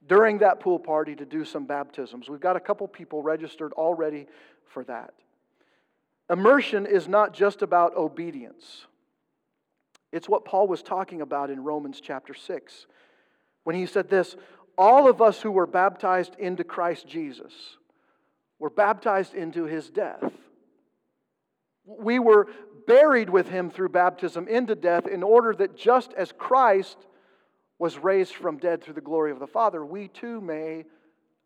during 0.06 0.39
that 0.39 0.60
pool 0.60 0.78
party 0.78 1.15
to 1.15 1.26
do 1.26 1.43
some 1.43 1.65
baptisms. 1.65 2.30
We've 2.30 2.39
got 2.39 2.56
a 2.56 2.60
couple 2.60 2.88
people 2.88 3.24
registered 3.24 3.74
already 3.74 4.28
for 4.65 4.84
that. 4.84 5.15
Immersion 6.30 6.86
is 6.86 7.08
not 7.08 7.34
just 7.34 7.63
about 7.63 7.95
obedience. 7.97 8.86
It's 10.12 10.28
what 10.28 10.45
Paul 10.45 10.67
was 10.67 10.84
talking 10.84 11.21
about 11.21 11.50
in 11.50 11.63
Romans 11.63 12.02
chapter 12.02 12.34
6 12.34 12.86
when 13.63 13.76
he 13.76 13.86
said 13.86 14.10
this 14.10 14.35
All 14.77 15.10
of 15.10 15.21
us 15.21 15.42
who 15.42 15.52
were 15.52 15.67
baptized 15.67 16.35
into 16.38 16.63
Christ 16.63 17.08
Jesus 17.08 17.54
were 18.60 18.69
baptized 18.69 19.33
into 19.33 19.63
his 19.65 19.90
death. 19.90 20.31
We 21.85 22.19
were 22.19 22.48
buried 22.85 23.29
with 23.29 23.48
him 23.48 23.71
through 23.71 23.90
baptism 23.90 24.48
into 24.48 24.75
death 24.75 25.08
in 25.08 25.23
order 25.23 25.54
that 25.56 25.77
just 25.77 26.13
as 26.13 26.31
Christ 26.31 26.98
was 27.79 27.98
raised 27.98 28.35
from 28.35 28.58
dead 28.58 28.83
through 28.83 28.94
the 28.94 29.02
glory 29.02 29.31
of 29.31 29.40
the 29.40 29.48
Father, 29.48 29.83
we 29.83 30.08
too 30.08 30.40
may 30.42 30.85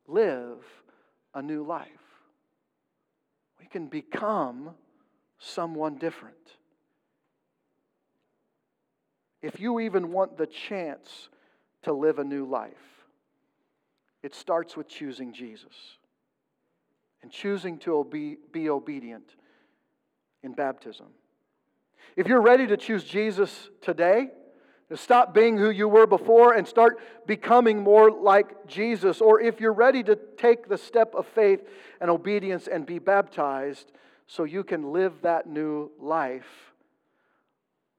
live 0.07 0.57
a 1.33 1.41
new 1.41 1.63
life. 1.63 1.87
We 3.59 3.67
can 3.67 3.87
become 3.87 4.71
someone 5.39 5.95
different 5.97 6.35
if 9.45 9.59
you 9.59 9.79
even 9.79 10.11
want 10.11 10.37
the 10.37 10.47
chance 10.47 11.29
to 11.83 11.93
live 11.93 12.17
a 12.17 12.23
new 12.23 12.45
life, 12.45 13.05
It 14.25 14.33
starts 14.33 14.75
with 14.75 14.87
choosing 14.87 15.33
Jesus 15.33 15.99
and 17.21 17.31
choosing 17.31 17.77
to 17.79 17.93
obe- 17.93 18.37
be 18.51 18.69
obedient 18.71 19.35
in 20.41 20.53
baptism. 20.53 21.05
If 22.15 22.25
you're 22.25 22.41
ready 22.41 22.65
to 22.65 22.75
choose 22.75 23.03
Jesus 23.03 23.69
today, 23.81 24.31
to 24.89 24.97
stop 24.97 25.31
being 25.35 25.59
who 25.59 25.69
you 25.69 25.87
were 25.87 26.07
before 26.07 26.55
and 26.55 26.67
start 26.67 26.97
becoming 27.27 27.83
more 27.83 28.09
like 28.09 28.65
Jesus, 28.65 29.21
or 29.21 29.39
if 29.39 29.59
you're 29.59 29.73
ready 29.73 30.01
to 30.01 30.15
take 30.37 30.69
the 30.69 30.77
step 30.79 31.13
of 31.13 31.27
faith 31.27 31.61
and 32.01 32.09
obedience 32.09 32.67
and 32.67 32.83
be 32.83 32.97
baptized 32.97 33.91
so 34.25 34.43
you 34.43 34.63
can 34.63 34.91
live 34.91 35.13
that 35.21 35.45
new 35.45 35.91
life, 35.99 36.73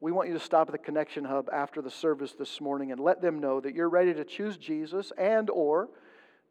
we 0.07 0.13
want 0.13 0.29
you 0.29 0.35
to 0.35 0.41
stop 0.41 0.69
at 0.69 0.73
the 0.73 0.79
connection 0.79 1.25
hub 1.25 1.49
after 1.53 1.83
the 1.83 1.91
service 1.91 2.33
this 2.39 2.61
morning 2.61 2.93
and 2.93 3.01
let 3.01 3.21
them 3.21 3.41
know 3.41 3.59
that 3.59 3.75
you're 3.75 3.89
ready 3.89 4.15
to 4.15 4.25
choose 4.25 4.57
Jesus 4.57 5.13
and 5.19 5.51
or 5.51 5.89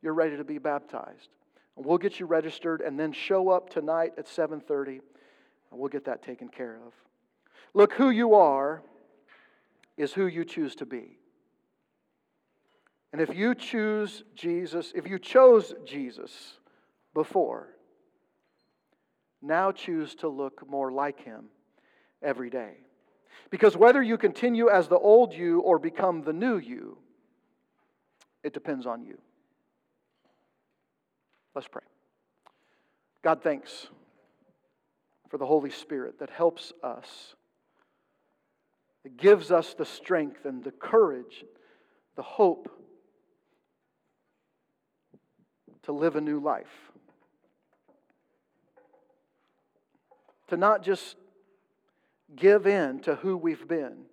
you're 0.02 0.14
ready 0.14 0.36
to 0.36 0.44
be 0.44 0.58
baptized. 0.58 1.30
And 1.78 1.86
we'll 1.86 1.98
get 1.98 2.20
you 2.20 2.26
registered 2.26 2.82
and 2.82 3.00
then 3.00 3.14
show 3.14 3.48
up 3.48 3.70
tonight 3.70 4.12
at 4.18 4.28
7:30 4.28 5.00
and 5.72 5.80
we'll 5.80 5.88
get 5.88 6.04
that 6.04 6.22
taken 6.22 6.50
care 6.50 6.76
of. 6.86 6.92
Look, 7.74 7.94
who 7.94 8.10
you 8.10 8.36
are 8.36 8.84
is 9.96 10.12
who 10.12 10.28
you 10.28 10.44
choose 10.44 10.76
to 10.76 10.86
be. 10.86 11.18
And 13.14 13.22
if 13.22 13.34
you 13.34 13.56
choose 13.56 14.26
Jesus, 14.36 14.92
if 14.94 15.08
you 15.08 15.18
chose 15.18 15.74
Jesus 15.86 16.60
before, 17.14 17.70
now 19.42 19.72
choose 19.72 20.14
to 20.16 20.28
look 20.28 20.70
more 20.70 20.92
like 20.92 21.22
him 21.22 21.46
every 22.22 22.50
day. 22.50 22.80
Because 23.50 23.78
whether 23.78 24.02
you 24.02 24.18
continue 24.18 24.70
as 24.70 24.88
the 24.88 24.98
old 24.98 25.34
you 25.34 25.60
or 25.60 25.80
become 25.80 26.24
the 26.24 26.34
new 26.34 26.58
you, 26.58 26.98
it 28.44 28.54
depends 28.54 28.86
on 28.86 29.04
you. 29.04 29.18
Let's 31.54 31.68
pray. 31.68 31.84
God, 33.24 33.42
thanks 33.42 33.88
for 35.30 35.38
the 35.38 35.46
Holy 35.46 35.72
Spirit 35.72 36.20
that 36.20 36.30
helps 36.30 36.74
us, 36.84 37.36
that 39.04 39.18
gives 39.18 39.52
us 39.52 39.74
the 39.74 39.86
strength 39.86 40.46
and 40.46 40.64
the 40.64 40.72
courage, 40.72 41.44
the 42.16 42.22
hope 42.22 42.70
to 45.84 45.92
live 45.92 46.16
a 46.16 46.22
new 46.22 46.40
life. 46.40 46.92
To 50.50 50.58
not 50.58 50.84
just 50.84 51.16
give 52.36 52.68
in 52.68 53.00
to 53.02 53.16
who 53.16 53.38
we've 53.38 53.68
been, 53.68 54.06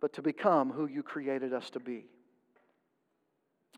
but 0.00 0.12
to 0.14 0.22
become 0.22 0.70
who 0.70 0.86
you 0.86 1.02
created 1.02 1.52
us 1.52 1.70
to 1.70 1.80
be. 1.80 2.06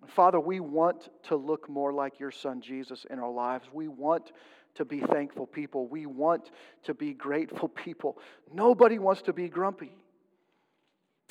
Father, 0.09 0.40
we 0.40 0.61
want 0.61 1.09
to 1.24 1.36
look 1.36 1.68
more 1.68 1.93
like 1.93 2.18
your 2.18 2.30
son 2.30 2.61
Jesus 2.61 3.07
in 3.11 3.18
our 3.18 3.30
lives. 3.30 3.68
We 3.72 3.88
want 3.88 4.32
to 4.74 4.84
be 4.84 5.01
thankful 5.01 5.47
people. 5.47 5.86
We 5.86 6.07
want 6.07 6.51
to 6.84 6.95
be 6.95 7.14
grateful 7.14 7.68
people. 7.84 8.18
Nobody 8.53 8.99
wants 8.99 9.22
to 9.22 9.32
be 9.32 9.49
grumpy. 9.49 9.93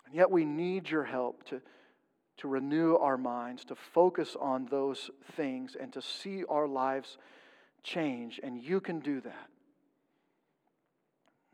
And 0.06 0.16
yet 0.16 0.32
we 0.32 0.46
need 0.46 0.90
your 0.90 1.04
help 1.04 1.44
to, 1.46 1.62
to 2.38 2.48
renew 2.48 2.96
our 2.96 3.18
minds, 3.18 3.66
to 3.66 3.76
focus 3.76 4.36
on 4.40 4.68
those 4.70 5.10
things, 5.36 5.76
and 5.80 5.92
to 5.94 6.02
see 6.02 6.44
our 6.50 6.68
lives 6.68 7.18
change. 7.84 8.40
And 8.42 8.62
you 8.62 8.80
can 8.80 9.00
do 9.00 9.22
that. 9.22 9.50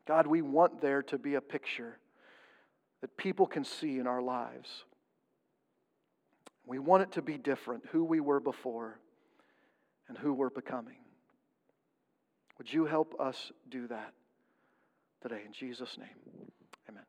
God, 0.08 0.26
we 0.26 0.42
want 0.42 0.82
there 0.82 1.04
to 1.04 1.18
be 1.18 1.36
a 1.36 1.42
picture 1.42 2.00
that 3.02 3.16
people 3.18 3.46
can 3.46 3.64
see 3.64 4.00
in 4.00 4.08
our 4.08 4.22
lives. 4.22 4.86
We 6.66 6.80
want 6.80 7.04
it 7.04 7.12
to 7.14 7.22
be 7.22 7.38
different, 7.38 7.86
who 7.92 8.04
we 8.04 8.20
were 8.20 8.40
before 8.40 9.00
and 10.08 10.18
who 10.18 10.34
we're 10.34 10.50
becoming. 10.50 10.98
Would 12.58 12.72
you 12.72 12.86
help 12.86 13.20
us 13.20 13.52
do 13.70 13.88
that 13.88 14.14
today? 15.22 15.42
In 15.46 15.54
Jesus' 15.54 15.98
name, 15.98 16.08
amen. 16.90 17.04